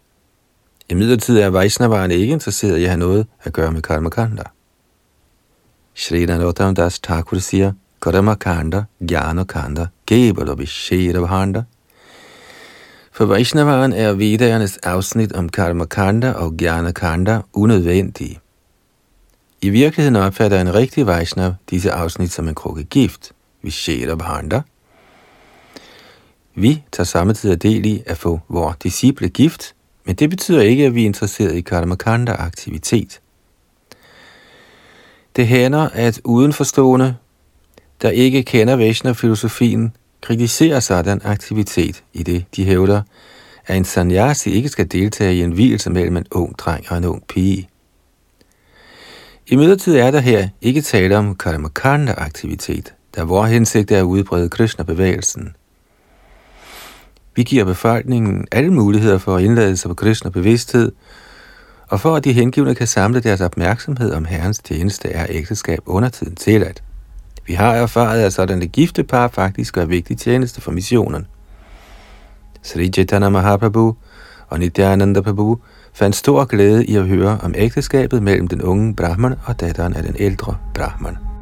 [0.89, 4.43] I midlertid er Vaishnavaren ikke interesseret i at have noget at gøre med Karmakanda.
[5.95, 11.63] Shri Narottam Das Thakur siger, Karmakanda, Gyanakanda, Gebala Vishera
[13.11, 18.39] For Vaishnavaren er Vedernes afsnit om Karmakanda og Gyanakanda unødvendige.
[19.61, 23.31] I virkeligheden opfatter en rigtig Vaishnav disse afsnit som en krukke gift,
[23.65, 24.61] Vishera Bhanda.
[26.55, 29.75] Vi tager samtidig del i at få vores disciple gift,
[30.05, 33.21] men det betyder ikke, at vi er interesseret i Karmakanda-aktivitet.
[35.35, 37.15] Det hænder, at udenforstående,
[38.01, 43.01] der ikke kender Vaishnava-filosofien, kritiserer sådan aktivitet i det, de hævder,
[43.65, 47.05] at en sannyasi ikke skal deltage i en hvilelse mellem en ung dreng og en
[47.05, 47.69] ung pige.
[49.47, 54.49] I midlertid er der her ikke tale om karmakanda-aktivitet, da vores hensigt er at udbrede
[54.49, 55.55] Krishna-bevægelsen.
[57.35, 60.91] Vi giver befolkningen alle muligheder for at indlade sig på Krishna-bevidsthed,
[61.87, 66.09] og for at de hengivne kan samle deres opmærksomhed om Herrens tjeneste, er ægteskab under
[66.09, 66.83] tiden tilladt.
[67.47, 71.27] Vi har erfaret, at sådan gifte par faktisk gør vigtig tjeneste for missionen.
[72.61, 73.95] Sri Chaitanya Mahaprabhu
[74.47, 75.59] og Nityananda Prabhu
[75.93, 80.03] fandt stor glæde i at høre om ægteskabet mellem den unge Brahman og datteren af
[80.03, 81.34] den ældre Brahman.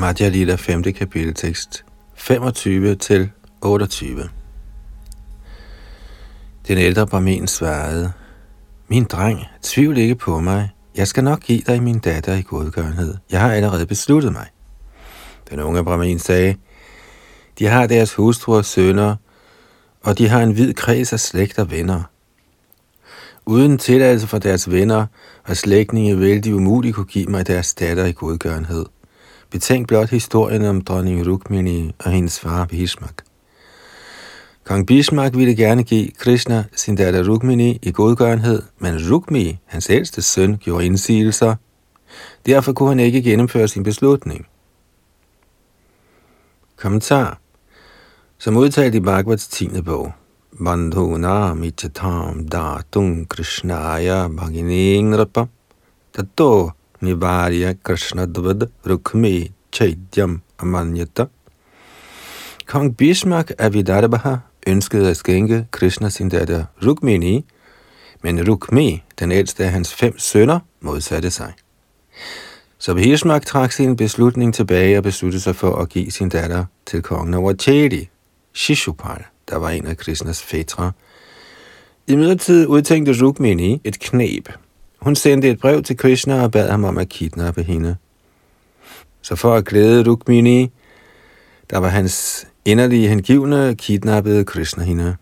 [0.00, 0.82] Madhya Lila 5.
[0.82, 1.84] kapitel tekst
[2.14, 3.30] 25 til
[3.62, 4.28] 28.
[6.68, 8.12] Den ældre barmen svarede,
[8.88, 10.70] Min dreng, tvivl ikke på mig.
[10.96, 13.14] Jeg skal nok give dig min datter i godgørenhed.
[13.30, 14.46] Jeg har allerede besluttet mig.
[15.50, 16.56] Den unge Brahmin sagde,
[17.58, 19.16] De har deres hustruer og sønner,
[20.02, 22.02] og de har en vid kreds af slægt og venner.
[23.46, 25.06] Uden tilladelse fra deres venner
[25.44, 28.86] og slægtninge vil de umuligt kunne give mig deres datter i godgørenhed.
[29.50, 33.22] Betænk blot historien om dronning Rukmini og hendes far Bhishmak.
[34.64, 40.22] Kong Bhishmak ville gerne give Krishna sin datter Rukmini i godgørenhed, men Rukmi, hans ældste
[40.22, 41.54] søn, gjorde indsigelser.
[42.46, 44.46] Derfor kunne han ikke gennemføre sin beslutning.
[46.76, 47.38] Kommentar
[48.38, 49.68] Som udtalt i Bhagavats 10.
[49.84, 50.12] bog.
[50.64, 55.46] Bandhuna michatam datung krishnaya bhagining rapa
[56.12, 61.26] tato Nivarya Krishnadvad Rukmi Chaityam Amanyata.
[62.66, 64.36] Kong Bismarck af Vidarbha
[64.66, 67.44] ønskede at skænke Krishna sin datter Rukmini,
[68.22, 71.52] men Rukmi, den ældste af hans fem sønner, modsatte sig.
[72.78, 77.02] Så Bhishmak trak sin beslutning tilbage og besluttede sig for at give sin datter til
[77.02, 78.08] kongen over Chedi,
[78.52, 80.92] Shishupal, der var en af Krishnas fætre.
[82.06, 84.48] I midlertid udtænkte Rukmini et knep–
[85.00, 87.96] hun sendte et brev til Krishna og bad ham om at kidnappe hende.
[89.22, 90.70] Så for at glæde Rukmini,
[91.70, 95.16] der var hans inderlige hengivne, kidnappede Krishna hende.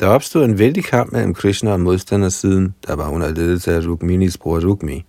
[0.00, 4.38] Der opstod en vældig kamp mellem Krishna og modstandersiden, der var under ledelse af Rukminis
[4.38, 5.04] bror Rukmi.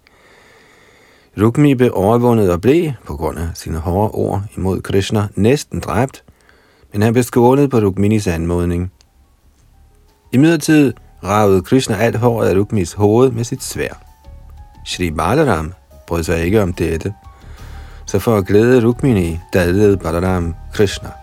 [1.41, 6.23] Rukmi blev overvundet og blev, på grund af sine hårde ord imod Krishna, næsten dræbt,
[6.91, 8.91] men han blev skånet på Rukminis anmodning.
[10.31, 13.93] I midlertid ravede Krishna alt håret af Rukmis hoved med sit svær.
[14.85, 15.73] Shri Balaram
[16.07, 17.13] brød sig ikke om dette,
[18.05, 21.22] så for at glæde Rukmini dadlede Balaram Krishna.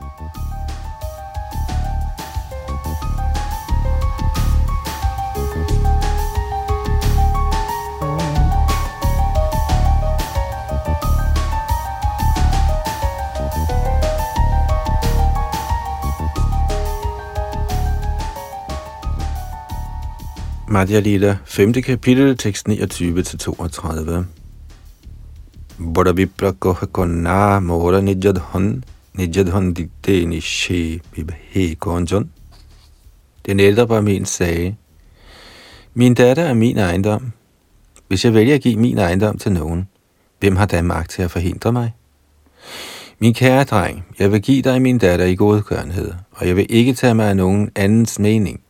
[20.71, 21.83] Madhya Lila, 5.
[21.83, 24.25] kapitel, tekst 29-32.
[25.95, 32.31] Bada vipra koha konna mora nijadhan, nijadhan dikte nishe bibhe konjon.
[33.47, 34.75] Den ældre barmen sagde,
[35.95, 37.33] Min datter er min ejendom.
[38.09, 39.89] Hvis jeg vælger at give min ejendom til nogen,
[40.41, 41.93] hvem har da magt til at forhindre mig?
[43.19, 46.93] Min kære dreng, jeg vil give dig min datter i godkørenhed, og jeg vil ikke
[46.93, 48.61] tage mig af nogen andens mening.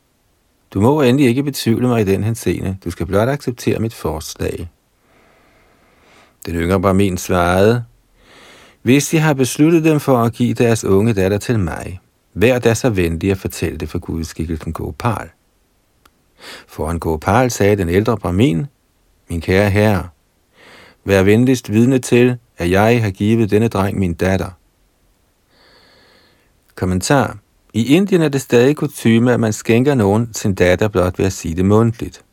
[0.74, 2.76] Du må endelig ikke betvivle mig i den henseende.
[2.84, 4.70] Du skal blot acceptere mit forslag.
[6.46, 7.84] Den yngre barmin svarede,
[8.82, 12.00] Hvis de har besluttet dem for at give deres unge datter til mig,
[12.34, 15.28] vær da så venlig at fortælle det for gudskikkelsen Gopal.
[16.66, 18.66] Foran Gopal sagde den ældre Brahmin,
[19.28, 20.08] Min kære herre,
[21.04, 24.50] vær venligst vidne til, at jeg har givet denne dreng min datter.
[26.74, 27.36] Kommentar
[27.74, 31.32] i Indien er det stadig kutume, at man skænker nogen sin datter blot ved at
[31.32, 32.24] sige det mundtligt.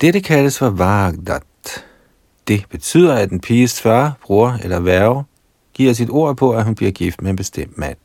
[0.00, 1.42] Dette kaldes for vagdat.
[2.48, 5.24] Det betyder, at en piges far, bror eller værve
[5.74, 7.96] giver sit ord på, at hun bliver gift med en bestemt mand.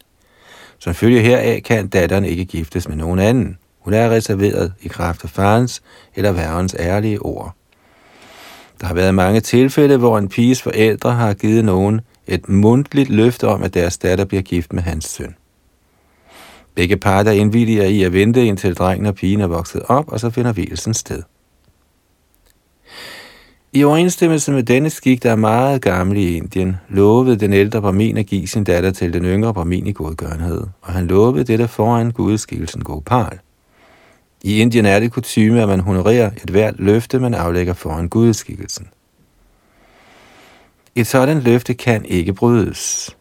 [0.80, 3.58] Som følge heraf kan datteren ikke giftes med nogen anden.
[3.80, 5.82] Hun er reserveret i kraft af farens
[6.16, 7.56] eller værvens ærlige ord.
[8.82, 13.48] Der har været mange tilfælde, hvor en piges forældre har givet nogen et mundtligt løfte
[13.48, 15.36] om, at deres datter bliver gift med hans søn.
[16.76, 20.30] Begge parter indvilliger i at vente indtil drengen og pigen er vokset op, og så
[20.30, 21.24] finder hvilesen sted.
[23.76, 28.18] I overensstemmelse med denne skik, der er meget gammel i Indien, lovede den ældre Brahmin
[28.18, 32.12] at give sin datter til den yngre Brahmin i godgørenhed, og han lovede dette foran
[32.12, 33.40] gudskikkelsen Gopal.
[34.44, 38.88] I Indien er det kutume, at man honorerer et hvert løfte, man aflægger foran gudskikkelsen.
[40.96, 43.16] Et sådan løfte kan ikke brydes.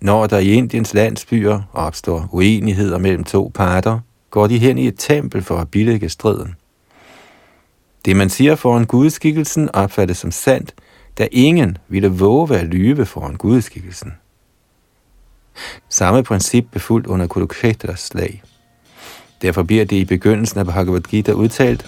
[0.00, 4.94] Når der i Indiens landsbyer opstår uenigheder mellem to parter, går de hen i et
[4.98, 6.54] tempel for at bilægge striden.
[8.04, 10.74] Det, man siger foran gudskikkelsen, opfattes som sandt,
[11.18, 14.12] da ingen ville våge at lyve foran gudskikkelsen.
[15.88, 18.42] Samme princip befuldt under Kuruksheta's slag.
[19.42, 21.86] Derfor bliver det i begyndelsen af Bhagavad Gita udtalt,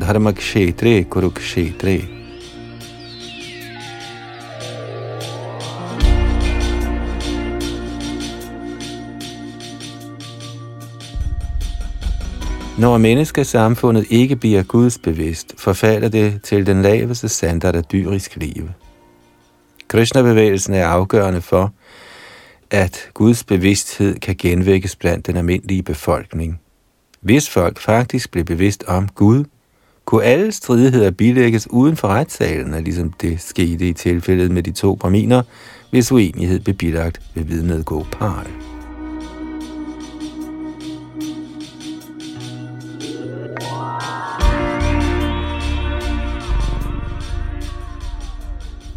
[0.00, 2.21] Dharmakshetre Kurukshetre.
[12.82, 18.68] Når menneskesamfundet ikke bliver gudsbevidst, forfalder det til den laveste standard af dyrisk liv.
[19.88, 21.72] Krishna-bevægelsen er afgørende for,
[22.70, 26.60] at Guds bevidsthed kan genvækkes blandt den almindelige befolkning.
[27.20, 29.44] Hvis folk faktisk blev bevidst om Gud,
[30.04, 34.94] kunne alle stridigheder bilægges uden for retssalen, ligesom det skete i tilfældet med de to
[34.94, 35.42] braminer,
[35.90, 38.71] hvis uenighed blev bilagt ved vidnet Gopal.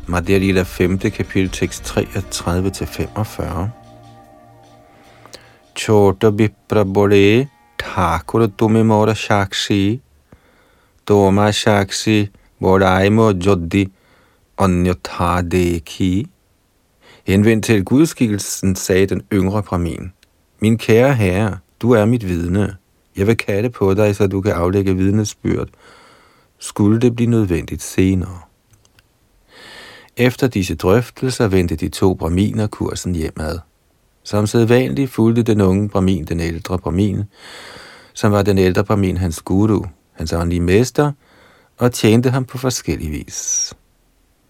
[0.08, 0.97] Madhya Lila 5.
[1.12, 3.70] kapitel tekst 33-45.
[5.76, 7.47] Chota Vipra Bode
[7.80, 9.99] Thakur Tume Mora Shakshi
[11.08, 12.30] Toma Shakshi
[12.62, 13.89] Bodaimo Joddi
[14.58, 16.28] Anyotha Dekhi
[17.26, 20.14] Henvendt til gudskikkelsen, sagde den yngre bramin.
[20.60, 22.78] Min kære herre, du er mit vidne.
[23.18, 25.68] Jeg vil kalde på dig, så du kan aflægge vidnesbyrd.
[26.60, 28.45] Skulle det blive nødvendigt senere.
[30.18, 33.59] Efter disse drøftelser vendte de to braminer kursen hjemad.
[34.24, 37.24] Som sædvanligt fulgte den unge bramin den ældre bramin,
[38.13, 41.11] som var den ældre bramin hans guru, hans åndelige mester,
[41.78, 43.74] og tjente ham på forskellig vis.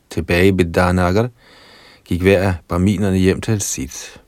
[0.10, 1.30] Tilbage i Bidanagar
[2.06, 4.22] gik hver af braminerne hjem til sit.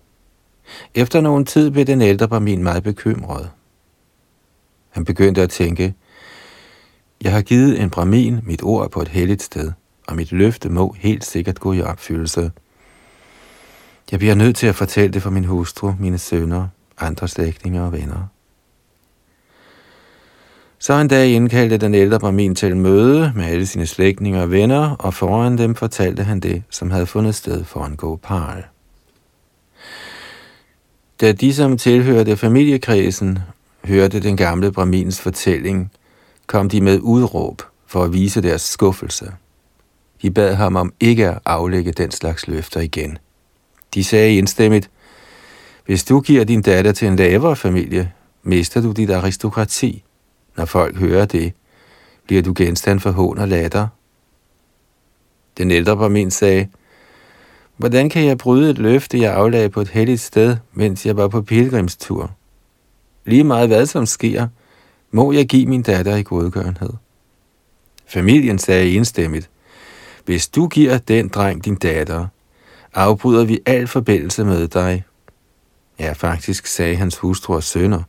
[0.95, 3.49] Efter nogen tid blev den ældre bramin meget bekymret.
[4.89, 5.93] Han begyndte at tænke,
[7.21, 9.71] jeg har givet en bramin mit ord på et helligt sted–
[10.07, 12.51] og mit løfte må helt sikkert gå i opfyldelse.
[14.11, 16.67] Jeg bliver nødt til at fortælle det for min hustru, mine sønner,
[16.99, 18.27] andre slægtninge og venner.
[20.79, 24.95] Så en dag indkaldte den ældre Brahmin til møde med alle sine slægtninge og venner,
[24.95, 28.63] og foran dem fortalte han det, som havde fundet sted foran Gopal.
[31.21, 33.39] Da de, som tilhørte familiekredsen,
[33.85, 35.91] hørte den gamle Brahmins fortælling,
[36.47, 39.31] kom de med udråb for at vise deres skuffelse.
[40.21, 43.17] De bad ham om ikke at aflægge den slags løfter igen.
[43.93, 44.89] De sagde indstemmigt,
[45.85, 48.11] hvis du giver din datter til en lavere familie,
[48.43, 50.03] mister du dit aristokrati.
[50.57, 51.53] Når folk hører det,
[52.25, 53.87] bliver du genstand for hån og latter.
[55.57, 56.67] Den ældre Brahmin sagde,
[57.77, 61.27] Hvordan kan jeg bryde et løfte, jeg aflagde på et helligt sted, mens jeg var
[61.27, 62.31] på pilgrimstur?
[63.25, 64.47] Lige meget hvad som sker,
[65.11, 66.93] må jeg give min datter i godgørenhed.
[68.05, 69.49] Familien sagde enstemmigt,
[70.27, 72.27] hvis du giver den dreng din datter,
[72.93, 75.03] afbryder vi al forbindelse med dig.
[75.99, 78.03] Ja, faktisk sagde hans hustru og sønner,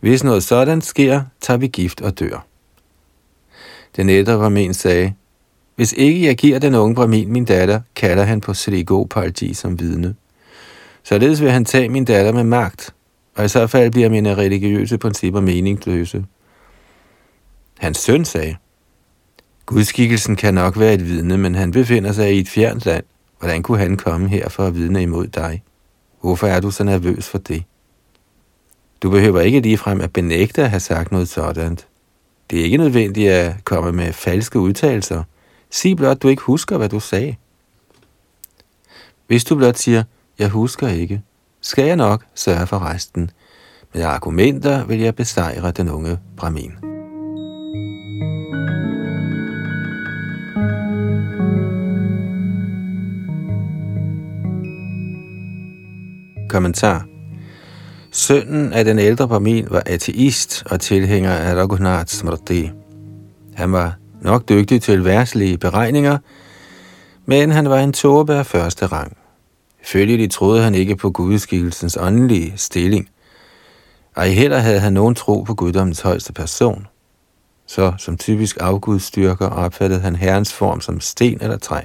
[0.00, 2.46] hvis noget sådan sker, tager vi gift og dør.
[3.96, 5.14] Den ældre Brahmin sagde,
[5.76, 9.80] hvis ikke jeg giver den unge Brahmin min datter, kalder han på Sri Gopalji som
[9.80, 10.14] vidne.
[11.02, 12.94] Således vil han tage min datter med magt,
[13.34, 16.24] og i så fald bliver mine religiøse principper meningsløse.
[17.78, 18.56] Hans søn sagde,
[19.68, 23.04] Gudskikkelsen kan nok være et vidne, men han befinder sig i et fjernt land.
[23.38, 25.62] Hvordan kunne han komme her for at vidne imod dig?
[26.20, 27.62] Hvorfor er du så nervøs for det?
[29.02, 31.78] Du behøver ikke ligefrem at benægte at have sagt noget sådan.
[32.50, 35.22] Det er ikke nødvendigt at komme med falske udtalelser.
[35.70, 37.36] Sig blot, du ikke husker, hvad du sagde.
[39.26, 40.02] Hvis du blot siger,
[40.38, 41.22] jeg husker ikke,
[41.60, 43.30] skal jeg nok sørge for resten.
[43.94, 46.97] Med argumenter vil jeg besejre den unge Brahmin.
[56.48, 57.06] Kommentar
[58.12, 62.70] Sønnen af den ældre Brahmin var ateist og tilhænger af Raghunath Smriti.
[63.54, 66.18] Han var nok dygtig til værslige beregninger,
[67.26, 69.16] men han var en tåbe af første rang.
[69.84, 73.08] Følgelig troede han ikke på gudskikkelsens åndelige stilling.
[74.16, 76.86] Ej heller havde han nogen tro på guddommens højeste person.
[77.66, 81.80] Så som typisk afgudstyrker opfattede han herrens form som sten eller træ.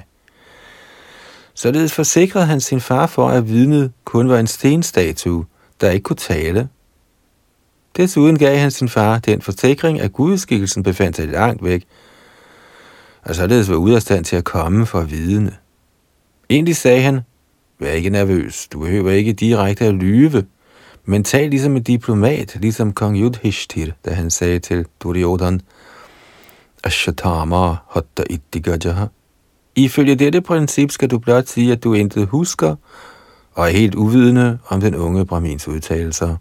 [1.54, 5.44] Således forsikrede han sin far for, at vidnet kun var en stenstatue,
[5.80, 6.68] der ikke kunne tale.
[7.96, 11.84] Desuden gav han sin far den forsikring, at gudskikkelsen befandt sig langt væk,
[13.22, 15.56] og således var ude af stand til at komme for vidne.
[16.50, 17.20] Egentlig sagde han,
[17.78, 20.44] vær ikke nervøs, du behøver ikke direkte at lyve,
[21.04, 25.60] men tal ligesom en diplomat, ligesom kong Yudhishthir, da han sagde til Duryodhan,
[26.84, 29.06] Ashatama hatta ittigajaha.
[29.76, 32.76] Ifølge dette princip skal du blot sige, at du intet husker,
[33.54, 36.36] og er helt uvidende om den unge Brahmins udtalelser.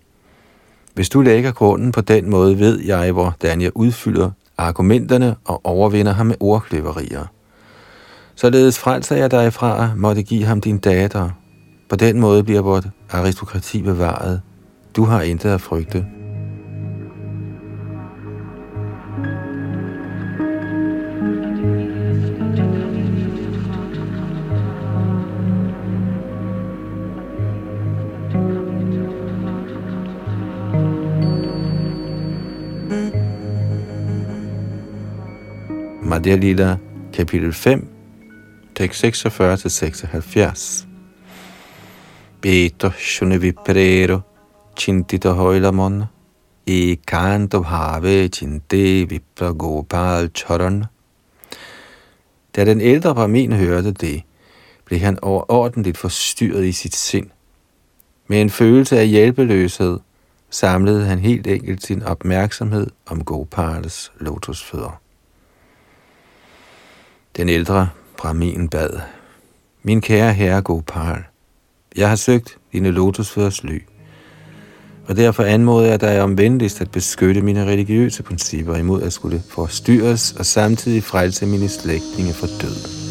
[0.94, 6.12] Hvis du lægger grunden på den måde, ved jeg, hvordan jeg udfylder argumenterne og overvinder
[6.12, 7.26] ham med ordkløverier.
[8.36, 11.30] Således frelser jeg dig fra, måtte give ham din datter.
[11.90, 14.42] På den måde bliver vort aristokrati bevaret.
[14.96, 16.06] Du har intet at frygte.
[36.14, 36.78] Madhya Lila,
[37.14, 37.88] kapitel 5,
[38.76, 40.86] tekst 46-76.
[42.42, 44.20] Beto shune viprero,
[44.80, 46.04] cintito hoilamon,
[46.66, 50.86] i kanto bhave chinte vipra gopal charan.
[52.56, 54.24] Da den ældre barmin hørte det,
[54.86, 57.30] blev han overordentligt forstyrret i sit sind.
[58.28, 60.00] Med en følelse af hjælpeløshed
[60.50, 65.03] samlede han helt enkelt sin opmærksomhed om Gopales lotusfødder.
[67.38, 69.00] Den ældre Brahmin bad,
[69.84, 71.24] Min kære herre Gopal,
[71.96, 73.82] jeg har søgt dine lotusfødders ly,
[75.08, 79.44] og derfor anmoder jeg dig om venligst at beskytte mine religiøse principper imod at skulle
[79.50, 83.03] forstyrres og samtidig frelse mine slægtninge for døden.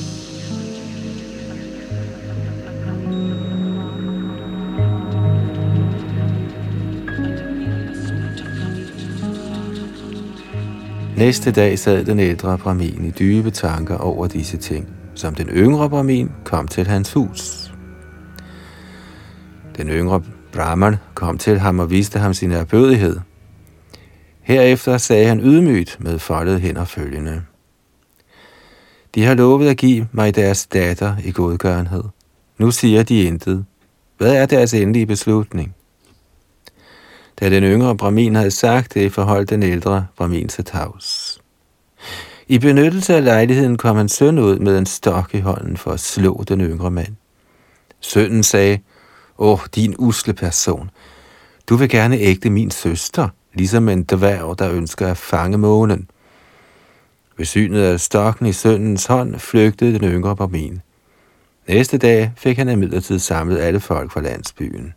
[11.23, 15.91] Næste dag sad den ældre Brahmin i dybe tanker over disse ting, som den yngre
[15.91, 17.73] Brahmin kom til hans hus.
[19.77, 23.16] Den yngre Brahman kom til ham og viste ham sin erbødighed.
[24.41, 27.43] Herefter sagde han ydmygt med foldede hænder følgende.
[29.14, 32.05] De har lovet at give mig deres datter i godgørenhed.
[32.59, 33.64] Nu siger de intet.
[34.18, 35.75] Hvad er deres endelige beslutning?
[37.41, 41.39] Da den yngre Brahmin havde sagt det, forholdt den ældre Brahmin sig tavs.
[42.49, 46.01] I benyttelse af lejligheden kom hans søn ud med en stok i hånden for at
[46.01, 47.14] slå den yngre mand.
[48.01, 48.78] Sønnen sagde,
[49.39, 50.91] Åh, din usle person,
[51.68, 56.11] du vil gerne ægte min søster, ligesom en dværg, der ønsker at fange månen.
[57.37, 60.80] Ved synet af stokken i sønnens hånd flygtede den yngre Brahmin.
[61.68, 64.95] Næste dag fik han imidlertid samlet alle folk fra landsbyen.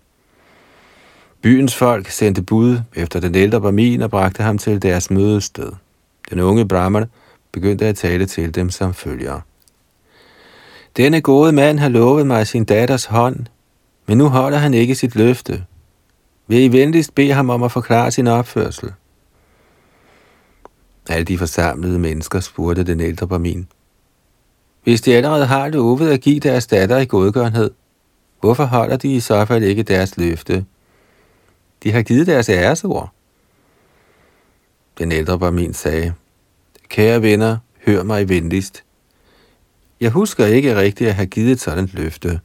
[1.46, 5.72] Byens folk sendte bud efter den ældre Brahmin og bragte ham til deres mødested.
[6.30, 7.06] Den unge Brahman
[7.52, 9.42] begyndte at tale til dem som følger.
[10.98, 13.46] Denne gode mand har lovet mig sin datters hånd,
[14.08, 15.64] men nu holder han ikke sit løfte.
[16.48, 18.94] Vil I venligst bede ham om at forklare sin opførsel?
[21.10, 23.68] Alle de forsamlede mennesker spurgte den ældre Brahmin.
[24.84, 27.72] Hvis de allerede har lovet at give deres datter i godgørenhed,
[28.40, 30.66] hvorfor holder de i så fald ikke deres løfte?
[31.86, 33.10] De har givet deres æresord.
[34.98, 36.14] Den ældre barmin sagde,
[36.90, 38.84] Kære venner, hør mig venligst.
[40.02, 42.40] Jeg husker ikke rigtigt at have givet et sådan løfte.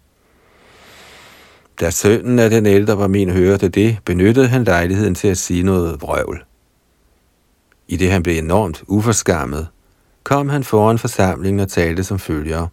[1.81, 6.03] Da sønnen af den ældre Brahmin hørte det, benyttede han lejligheden til at sige noget
[6.03, 6.45] vrøvl.
[7.89, 9.69] I det han blev enormt uforskammet,
[10.23, 12.67] kom han foran forsamlingen og talte som følger.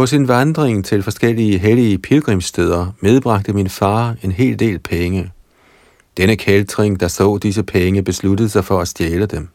[0.00, 5.32] På sin vandring til forskellige hellige pilgrimsteder medbragte min far en hel del penge.
[6.16, 9.48] Denne kæltring, der så disse penge, besluttede sig for at stjæle dem.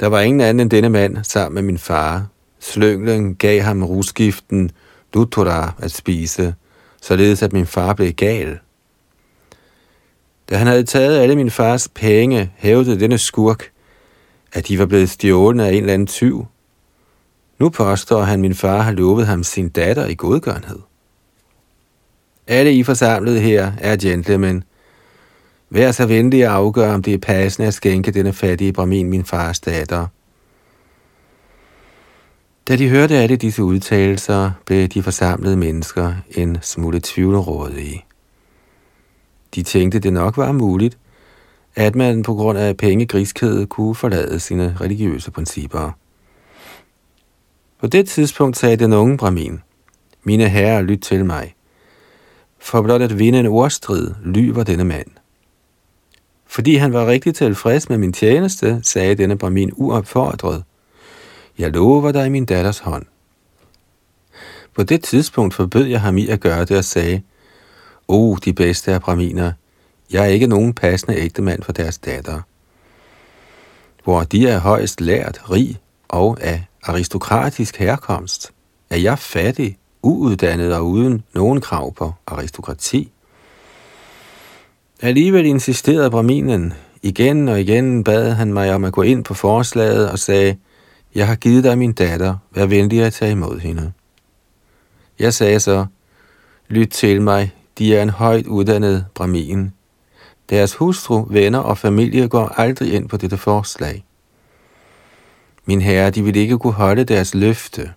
[0.00, 2.26] Der var ingen anden end denne mand sammen med min far.
[2.60, 4.70] Slynglen gav ham rusgiften
[5.14, 6.54] Dutura at spise,
[7.02, 8.58] således at min far blev gal.
[10.50, 13.70] Da han havde taget alle min fars penge, hævdede denne skurk,
[14.52, 16.46] at de var blevet stjålet af en eller anden tyv.
[17.58, 20.78] Nu påstår han, at min far har lovet ham sin datter i godgørenhed.
[22.46, 24.64] Alle I forsamlet her er gentlemen.
[25.70, 29.24] Vær så venlig at afgøre, om det er passende at skænke denne fattige bramin min
[29.24, 30.06] fars datter.
[32.68, 38.04] Da de hørte alle disse udtalelser, blev de forsamlede mennesker en smule tvivlrådige.
[39.54, 40.98] De tænkte, det nok var muligt,
[41.74, 45.92] at man på grund af pengegriskhed kunne forlade sine religiøse principper.
[47.80, 49.60] På det tidspunkt sagde den unge Brahmin,
[50.22, 51.54] Mine herrer, lyt til mig.
[52.58, 55.06] For blot at vinde en ordstrid, lyver denne mand.
[56.46, 60.64] Fordi han var rigtig tilfreds med min tjeneste, sagde denne Brahmin uopfordret,
[61.58, 63.06] Jeg lover dig min datters hånd.
[64.74, 67.22] På det tidspunkt forbød jeg ham i at gøre det og sagde,
[68.08, 69.52] O, oh, de bedste af Brahminer,
[70.12, 72.40] jeg er ikke nogen passende ægtemand for deres datter.
[74.04, 78.52] Hvor de er højst lært, rig og af aristokratisk herkomst,
[78.90, 83.12] er jeg fattig, uuddannet og uden nogen krav på aristokrati.
[85.02, 86.72] Alligevel insisterede Brahminen.
[87.02, 90.56] Igen og igen bad han mig om at gå ind på forslaget og sagde,
[91.14, 93.92] jeg har givet dig min datter, vær venlig at tage imod hende.
[95.18, 95.86] Jeg sagde så,
[96.68, 99.72] lyt til mig, de er en højt uddannet bramin.
[100.50, 104.04] Deres hustru, venner og familie går aldrig ind på dette forslag.
[105.68, 107.92] Min herre, de vil ikke kunne holde deres løfte.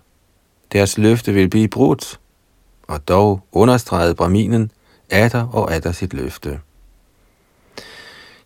[0.72, 2.20] Deres løfte vil blive brudt.
[2.82, 4.70] Og dog understregede Braminen
[5.10, 6.60] atter og atter sit løfte.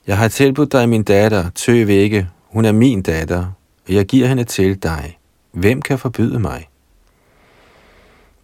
[0.06, 2.28] Jeg har tilbudt dig min datter, tøv ikke.
[2.48, 3.52] Hun er min datter,
[3.86, 5.18] og jeg giver hende til dig.
[5.52, 6.68] Hvem kan forbyde mig?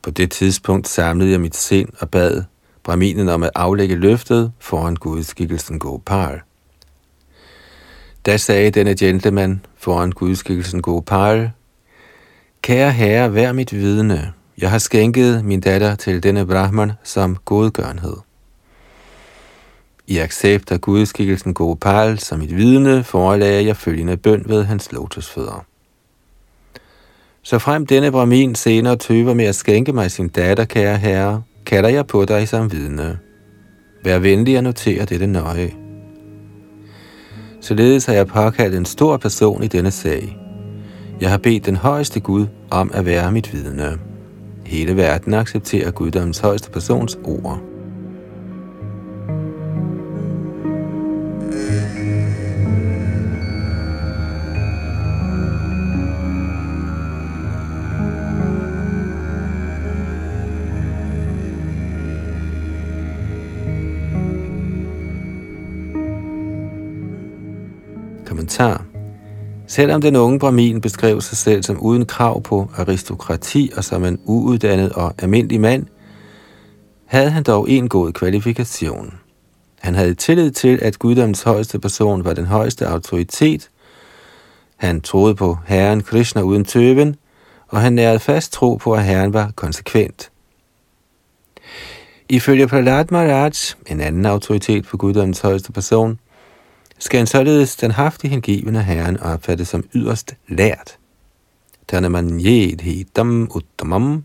[0.03, 2.43] På det tidspunkt samlede jeg mit sind og bad
[2.83, 6.41] Braminen om at aflægge løftet foran gudskikkelsen Gopal.
[8.26, 11.51] Da sagde denne gentleman foran gudskikkelsen Gopal,
[12.62, 14.33] Kære herre, vær mit vidne.
[14.59, 18.16] Jeg har skænket min datter til denne Brahman som godgørenhed.
[20.07, 25.64] I accept af gudskikkelsen Gopal som mit vidne, forelagde jeg følgende bøn ved hans lotusfødder.
[27.43, 31.89] Så frem denne Brahmin senere tøver med at skænke mig sin datter, kære herre, kalder
[31.89, 33.18] jeg på dig som vidne.
[34.05, 35.82] Vær venlig at notere dette nøje.
[37.62, 40.38] Således har jeg påkaldt en stor person i denne sag.
[41.20, 43.98] Jeg har bedt den højeste Gud om at være mit vidne.
[44.66, 47.71] Hele verden accepterer Guddoms højeste persons ord.
[69.72, 74.18] Selvom den unge Brahmin beskrev sig selv som uden krav på aristokrati og som en
[74.24, 75.86] uuddannet og almindelig mand,
[77.06, 79.14] havde han dog en god kvalifikation.
[79.80, 83.70] Han havde tillid til, at guddommens højeste person var den højeste autoritet.
[84.76, 87.16] Han troede på Herren Krishna uden tøven,
[87.68, 90.30] og han nærede fast tro på, at Herren var konsekvent.
[92.28, 93.52] Ifølge Prahlad Maharaj,
[93.86, 96.18] en anden autoritet på guddommens højeste person,
[97.03, 100.98] skal en således den haftige hengivende Herren opfattes som yderst lært.
[102.09, 102.40] man
[102.80, 104.24] hitam uttamam.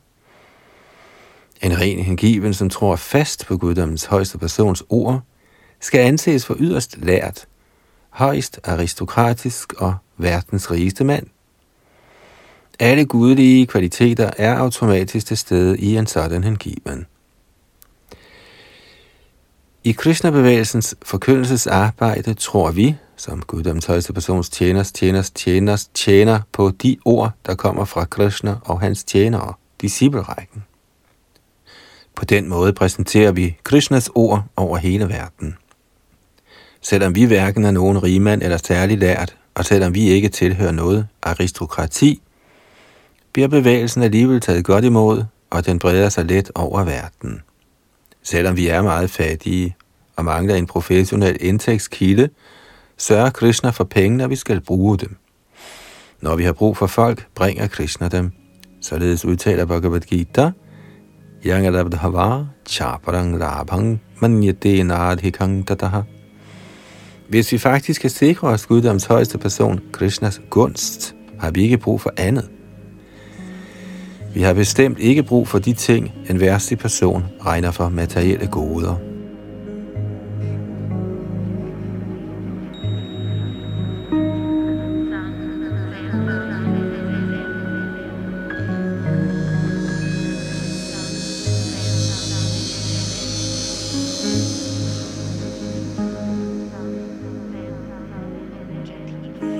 [1.61, 5.21] En ren hengiven, som tror fast på guddommens højeste persons ord,
[5.79, 7.47] skal anses for yderst lært,
[8.09, 11.27] højst aristokratisk og verdens rigeste mand.
[12.79, 17.05] Alle gudelige kvaliteter er automatisk til stede i en sådan hengiven.
[19.87, 26.97] I Krishna-bevægelsens forkyndelsesarbejde tror vi, som guddoms højeste persons tjeners, tjeners, tjeners, tjener på de
[27.05, 30.63] ord, der kommer fra Krishna og hans tjenere, disciplerækken.
[32.15, 35.57] På den måde præsenterer vi Krishnas ord over hele verden.
[36.81, 41.07] Selvom vi hverken er nogen rigmand eller særlig lært, og selvom vi ikke tilhører noget
[41.23, 42.21] aristokrati,
[43.33, 47.41] bliver bevægelsen alligevel taget godt imod, og den breder sig let over verden.
[48.29, 49.75] Selvom vi er meget fattige
[50.15, 52.29] og mangler en professionel indtægtskilde,
[52.97, 55.15] sørger Krishna for penge, når vi skal bruge dem.
[56.21, 58.31] Når vi har brug for folk, bringer Krishna dem.
[58.81, 60.51] Således udtaler Bhagavad Gita,
[61.45, 66.01] Yangadabdhava chaparang labhang manyate nadhikang tataha.
[67.29, 72.01] Hvis vi faktisk kan sikre os guddoms højeste person, Krishnas gunst, har vi ikke brug
[72.01, 72.49] for andet.
[74.37, 78.99] Vi har bestemt ikke brug for de ting, en værste person regner for materielle goder.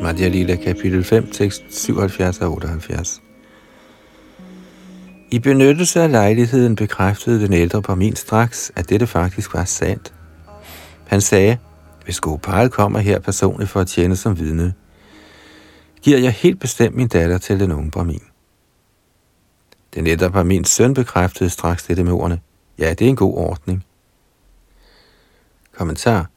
[0.03, 3.26] Madhya Lila, kapitel 5, tekst 77 og 78.
[5.31, 10.13] I benyttelse af lejligheden bekræftede den ældre på min straks, at dette faktisk var sandt.
[11.07, 11.57] Han sagde,
[12.05, 14.73] hvis Gopal kommer her personligt for at tjene som vidne,
[16.01, 18.23] giver jeg helt bestemt min datter til den unge Brahmin.
[19.95, 22.39] Den ældre min søn bekræftede straks dette med ordene,
[22.79, 23.85] ja, det er en god ordning.
[25.77, 26.29] Kommentar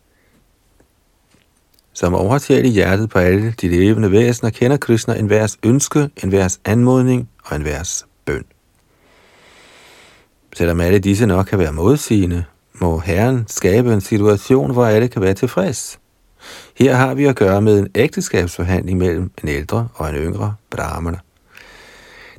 [1.93, 6.32] som overtager i hjertet på alle de levende væsener, kender Krishna en vers ønske, en
[6.32, 8.07] vers anmodning og en vers.
[10.57, 12.44] Selvom alle disse nok kan være modsigende,
[12.74, 15.98] må Herren skabe en situation, hvor alle kan være tilfreds.
[16.76, 21.18] Her har vi at gøre med en ægteskabsforhandling mellem en ældre og en yngre brahmana.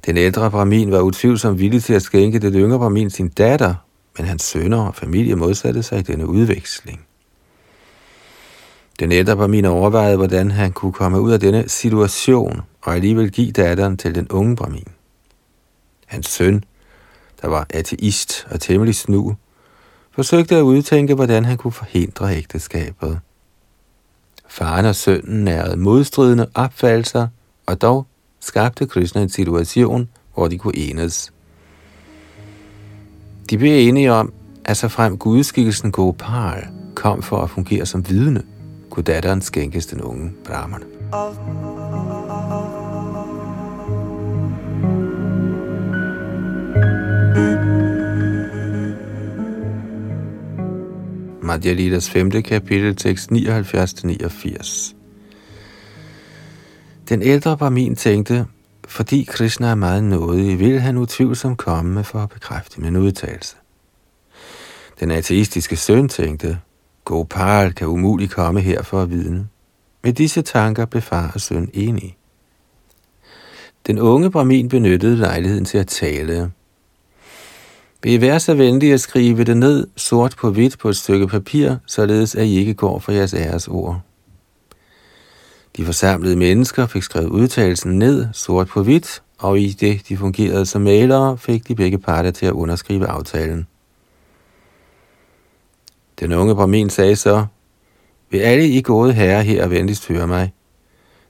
[0.06, 3.76] Den ældre brahmin var utvivlsomt villig til at skænke det yngre brahmin sin datter,
[4.18, 7.06] men hans sønner og familie modsatte sig i denne udveksling.
[9.00, 13.52] Den ældre Brahmin overvejede, hvordan han kunne komme ud af denne situation og alligevel give
[13.52, 14.88] datteren til den unge Brahmin.
[16.06, 16.64] Hans søn,
[17.42, 19.36] der var ateist og temmelig snu,
[20.12, 23.20] forsøgte at udtænke, hvordan han kunne forhindre ægteskabet.
[24.48, 27.28] Faren og sønnen nærede modstridende opfattelser,
[27.66, 28.06] og dog
[28.40, 31.34] skabte Krishna en situation, hvor de kunne enes.
[33.50, 34.34] De blev enige om,
[34.66, 38.44] at så frem gudskikkelsen Gopal kom for at fungere som vidne,
[38.90, 40.84] kunne datteren skænkes den unge brahman.
[51.44, 52.32] Madhya Lidas 5.
[52.32, 54.96] kapitel, tekst 79-89.
[57.10, 58.46] Den ældre Brahmin tænkte,
[58.88, 63.56] fordi Krishna er meget nådig, vil han utvivlsomt komme for at bekræfte min udtalelse.
[65.00, 66.60] Den ateistiske søn tænkte,
[67.06, 69.48] Gopal kan umuligt komme her for at vidne.
[70.04, 72.18] Med disse tanker blev far og søn enige.
[73.88, 76.52] Den unge Brahmin benyttede lejligheden til at tale.
[78.04, 81.28] Vil I være så venlige at skrive det ned sort på hvidt på et stykke
[81.28, 84.02] papir, således at I ikke går for jeres æres ord.
[85.78, 90.66] De forsamlede mennesker fik skrevet udtalelsen ned sort på hvidt, og i det de fungerede
[90.66, 93.68] som malere, fik de begge parter til at underskrive aftalen.
[96.20, 97.46] Den unge Brahmin sagde så,
[98.30, 100.54] vil alle I gode herrer her venligst høre mig.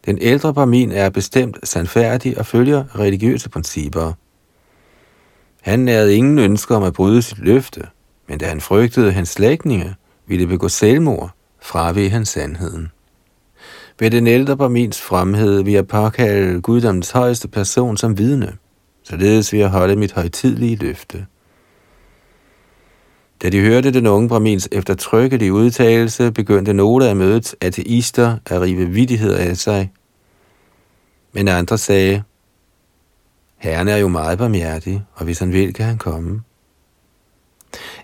[0.05, 4.13] Den ældre Brahmin er bestemt sandfærdig og følger religiøse principper.
[5.62, 7.82] Han nærede ingen ønsker om at bryde sit løfte,
[8.28, 9.95] men da han frygtede, hans slægtninge
[10.28, 11.32] ville begå selvmord,
[11.62, 12.91] fraved han sandheden.
[13.99, 18.57] Ved den ældre Brahmins fremhed vil jeg påkalde guddommens højeste person som vidne,
[19.03, 21.26] således vil jeg holde mit højtidlige løfte.
[23.41, 28.89] Da de hørte den unge Brahmins eftertrykkelige udtalelse, begyndte nogle af mødets ateister at rive
[28.89, 29.91] vidigheder af sig.
[31.34, 32.24] Men andre sagde,
[33.62, 36.41] Herren er jo meget barmhjertig, og hvis han vil, kan han komme.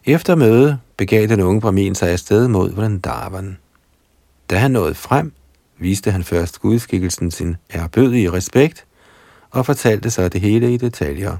[0.05, 3.57] Efter mødet begav den unge Brahmin sig afsted mod Vrindavan.
[4.49, 5.33] Da han nåede frem,
[5.77, 8.85] viste han først gudskikkelsen sin erbødige respekt,
[9.49, 11.37] og fortalte så det hele i detaljer.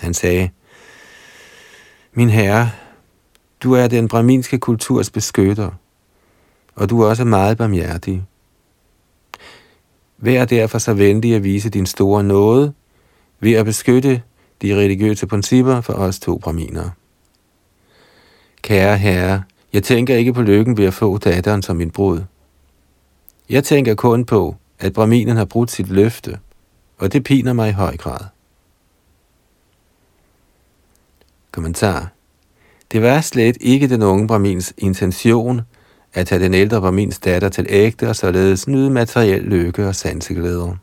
[0.00, 0.50] Han sagde,
[2.12, 2.70] Min herre,
[3.62, 5.70] du er den braminske kulturs beskytter,
[6.74, 8.24] og du er også meget barmhjertig.
[10.18, 12.72] Vær derfor så venlig at vise din store nåde
[13.44, 14.22] ved at beskytte
[14.62, 16.90] de religiøse principper for os to braminer.
[18.62, 19.42] Kære herre,
[19.72, 22.20] jeg tænker ikke på lykken ved at få datteren som min brud.
[23.50, 26.38] Jeg tænker kun på, at braminen har brudt sit løfte,
[26.98, 28.20] og det piner mig i høj grad.
[31.52, 32.12] Kommentar.
[32.92, 35.60] Det var slet ikke den unge bramins intention
[36.12, 40.76] at tage den ældre bramins datter til ægte og således nyde materiel lykke og sanseglæder.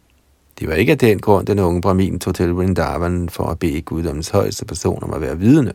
[0.61, 3.81] Det var ikke af den grund, den unge Brahmin tog til Vrindavan for at bede
[3.81, 5.73] guddommens højeste person om at være vidne.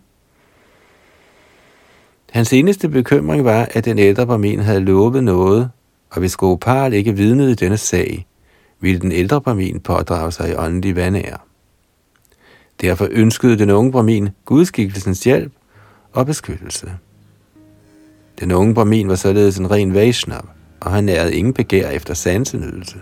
[2.31, 5.71] Hans eneste bekymring var, at den ældre Brahmin havde lovet noget,
[6.11, 8.27] og hvis Gopal ikke vidnede i denne sag,
[8.81, 11.39] ville den ældre Brahmin pådrage sig i åndelig vandære.
[12.81, 15.53] Derfor ønskede den unge Brahmin gudskikkelsens hjælp
[16.13, 16.93] og beskyttelse.
[18.41, 20.49] Den unge Brahmin var således en ren Vaishnav,
[20.81, 22.97] og han nærede ingen begær efter sansenydelse.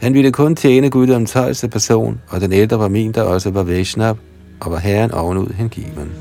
[0.00, 3.62] Han ville kun tjene guddoms højeste person, og den ældre var min, der også var
[3.62, 4.16] Vaishnav,
[4.60, 6.12] og var herren ovenud hengiven.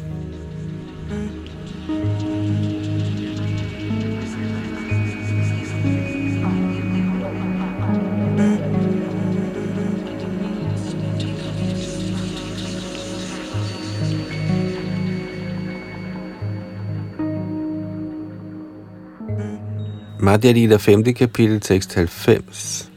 [20.20, 21.04] Madhya Lila 5.
[21.04, 22.89] kapitel, tekst 90.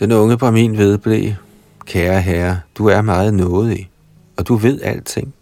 [0.00, 1.32] Den unge Brahmin vedblev,
[1.86, 3.90] kære herre, du er meget nådig,
[4.36, 5.34] og du ved alting.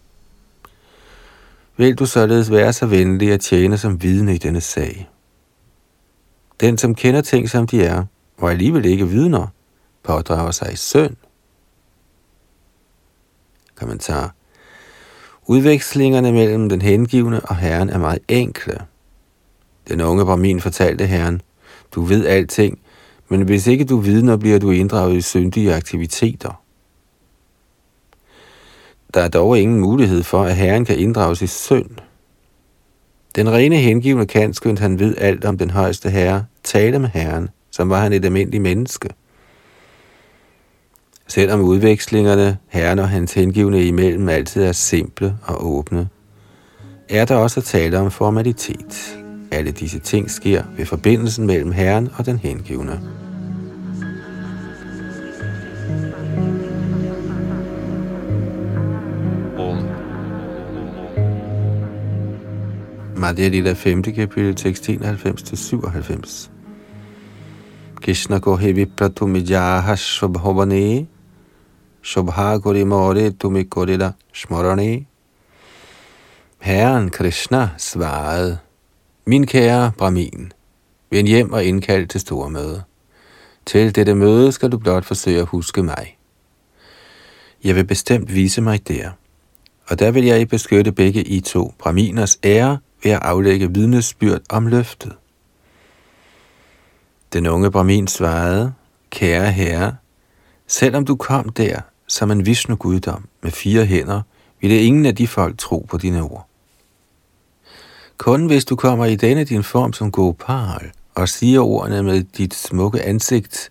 [1.77, 5.09] Vil du således være så venlig at tjene som vidne i denne sag?
[6.61, 8.05] Den, som kender ting, som de er,
[8.39, 9.47] og alligevel ikke vidner,
[10.03, 11.17] pådrager sig i søn.
[13.75, 14.35] Kommentar.
[15.47, 18.81] Udvekslingerne mellem den hengivne og herren er meget enkle–
[19.89, 21.43] den unge Brahmin fortalte herren,
[21.93, 22.79] du ved alting,
[23.29, 26.63] men hvis ikke du vidner, bliver du inddraget i syndige aktiviteter.
[29.15, 31.91] Der er dog ingen mulighed for, at herren kan inddrages i synd.
[33.37, 37.49] Den rene hengivne kan, skønt han ved alt om den højeste herre, tale med herren,
[37.71, 39.09] som var han et almindeligt menneske.
[41.29, 46.09] Selvom udvekslingerne, herren og hans hengivne imellem altid er simple og åbne,
[47.09, 49.26] er der også tale om formalitet.
[49.51, 53.01] Alle disse ting sker ved forbindelsen mellem Herren og den hengivne.
[63.17, 64.03] Madhya Lila 5.
[64.03, 66.51] kapitel, tekst 91-97.
[68.03, 71.07] Krishna ko hevi pratumijaha shubhavane
[72.03, 75.07] shubha kori more tumi korila smorane.
[76.59, 78.59] Herren Krishna svarede,
[79.29, 80.53] min kære Brahmin,
[81.11, 82.83] vend hjem og indkald til store møde.
[83.67, 86.17] Til dette møde skal du blot forsøge at huske mig.
[87.65, 89.11] Jeg vil bestemt vise mig der,
[89.89, 94.67] og der vil jeg beskytte begge I to Brahminers ære ved at aflægge vidnesbyrd om
[94.67, 95.13] løftet.
[97.33, 98.73] Den unge Brahmin svarede,
[99.11, 99.97] kære herre,
[100.67, 104.23] selvom du kom der som en Vishnu-guddom med fire hænder,
[104.61, 106.49] ville ingen af de folk tro på dine ord.
[108.27, 112.55] Kun hvis du kommer i denne din form som Gopal og siger ordene med dit
[112.55, 113.71] smukke ansigt,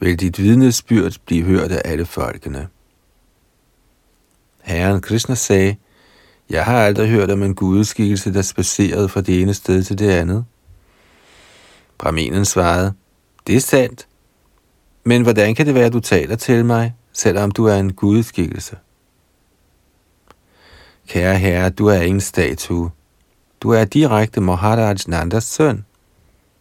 [0.00, 2.68] vil dit vidnesbyrd blive hørt af alle folkene.
[4.62, 5.76] Herren Krishna sagde,
[6.50, 10.10] jeg har aldrig hørt om en gudskikkelse, der spacerede fra det ene sted til det
[10.10, 10.44] andet.
[11.98, 12.92] Brahminen svarede,
[13.46, 14.06] det er sandt.
[15.04, 18.76] Men hvordan kan det være, at du taler til mig, selvom du er en gudskikkelse?
[21.08, 22.90] Kære herre, du er ingen statue.
[23.64, 25.84] Du er direkte Maharaj Nandas søn.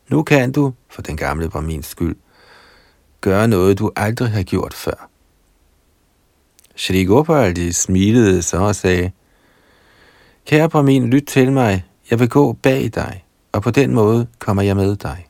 [0.10, 2.16] Nu kan du, for den gamle Brahmins skyld,
[3.22, 5.10] gøre noget, du aldrig har gjort før.
[6.76, 9.12] Shri Gopalji smilede så og sagde,
[10.46, 11.86] Kære Brahmin, lyt til mig.
[12.10, 15.28] Jeg vil gå bag dig, og på den måde kommer jeg med dig.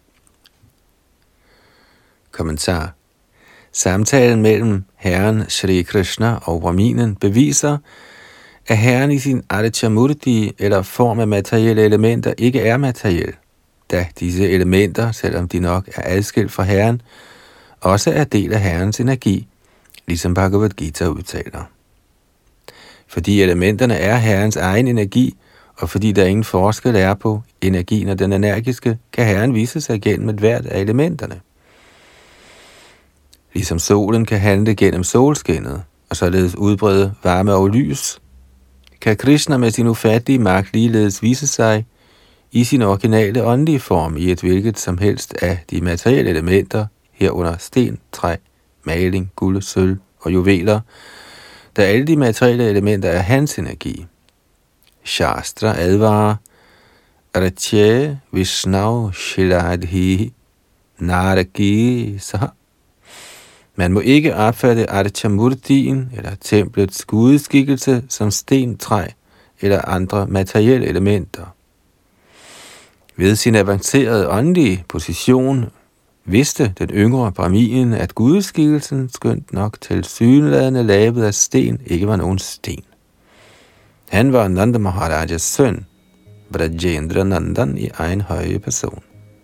[2.32, 2.93] Kommentar.
[3.71, 7.78] Samtalen mellem Herren Shri Krishna og Brahminen beviser,
[8.68, 13.34] at Herren i sin Adichamurti eller form af materielle elementer ikke er materiel,
[13.91, 17.01] da disse elementer, selvom de nok er adskilt fra Herren,
[17.82, 19.47] også er del af Herrens energi,
[20.07, 21.64] ligesom Bhagavad Gita udtaler.
[23.07, 25.38] Fordi elementerne er Herrens egen energi,
[25.78, 30.01] og fordi der ingen forskel er på energien og den energiske, kan Herren vise sig
[30.01, 31.41] gennem et hvert af elementerne.
[33.53, 38.20] Ligesom solen kan handle gennem solskinnet, og således udbrede varme og lys,
[39.04, 41.86] kan Krishna med sin ufattelige magt ligeledes vise sig
[42.51, 47.58] i sin originale åndelige form i et hvilket som helst af de materielle elementer, herunder
[47.58, 48.36] sten, træ,
[48.84, 50.80] maling, guld, sølv og juveler,
[51.78, 54.06] da alle de materielle elementer er hans energi.
[55.04, 56.36] Shastra advarer,
[57.36, 60.34] Ratye Vishnu Shiladhi
[60.99, 62.45] Naragi Saha.
[63.76, 69.07] Man må ikke opfatte Adichamurtien eller templets gudeskikkelse som sten, træ
[69.61, 71.45] eller andre materielle elementer.
[73.15, 75.65] Ved sin avancerede åndelige position
[76.26, 82.15] vidste den yngre Brahmin, at gudeskikkelsen, skønt nok til synladende lavet af sten, ikke var
[82.15, 82.84] nogen sten.
[84.09, 85.86] Han var Nanda Maharajas søn,
[86.51, 89.03] Brajendra Nandan i egen høje person.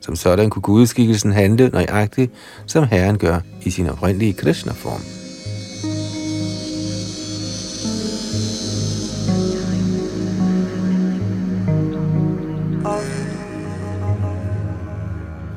[0.09, 2.31] Som sådan kunne gudskikkelsen handle nøjagtigt,
[2.65, 5.01] som Herren gør i sin oprindelige Krishna-form.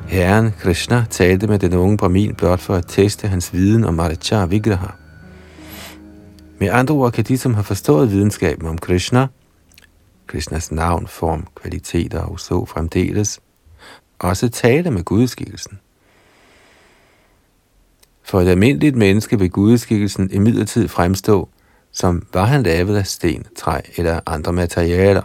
[0.07, 4.45] Herren Krishna talte med den unge Brahmin blot for at teste hans viden om Marichar
[4.45, 4.91] Vigraha.
[6.59, 9.27] Med andre ord kan de, som har forstået videnskaben om Krishna,
[10.27, 13.39] Krishnas navn, form, kvaliteter og så fremdeles,
[14.23, 15.79] også tale med gudskikkelsen.
[18.23, 21.49] For et almindeligt menneske vil gudskikkelsen imidlertid fremstå,
[21.91, 25.21] som var han lavet af sten, træ eller andre materialer.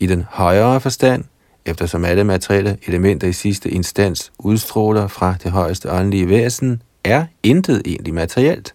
[0.00, 1.24] I den højere forstand,
[1.64, 7.82] eftersom alle materielle elementer i sidste instans udstråler fra det højeste åndelige væsen, er intet
[7.86, 8.74] egentlig materielt.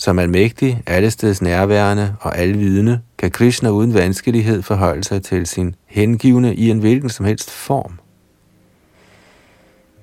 [0.00, 6.54] Som almægtig, allesteds nærværende og alvidende, kan Krishna uden vanskelighed forholde sig til sin hengivne
[6.54, 7.98] i en hvilken som helst form.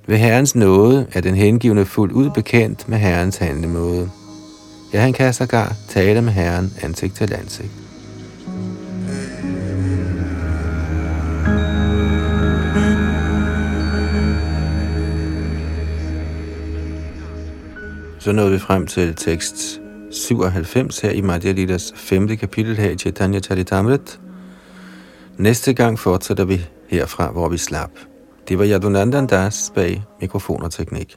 [0.08, 4.10] Ved Herrens nåde er den hengivne fuldt ud bekendt med Herrens handlemåde.
[4.94, 7.72] Ja, han kan sågar tale med Herren ansigt til ansigt.
[18.20, 19.82] Så nåede vi frem til tekst
[20.16, 22.28] 97 her i Madhya Lidas 5.
[22.38, 24.20] kapitel her i Chaitanya Charitamrit.
[25.38, 27.92] Næste gang fortsætter vi herfra, hvor vi slap.
[28.48, 31.16] Det var Yadunandan Das bag mikrofon og teknik.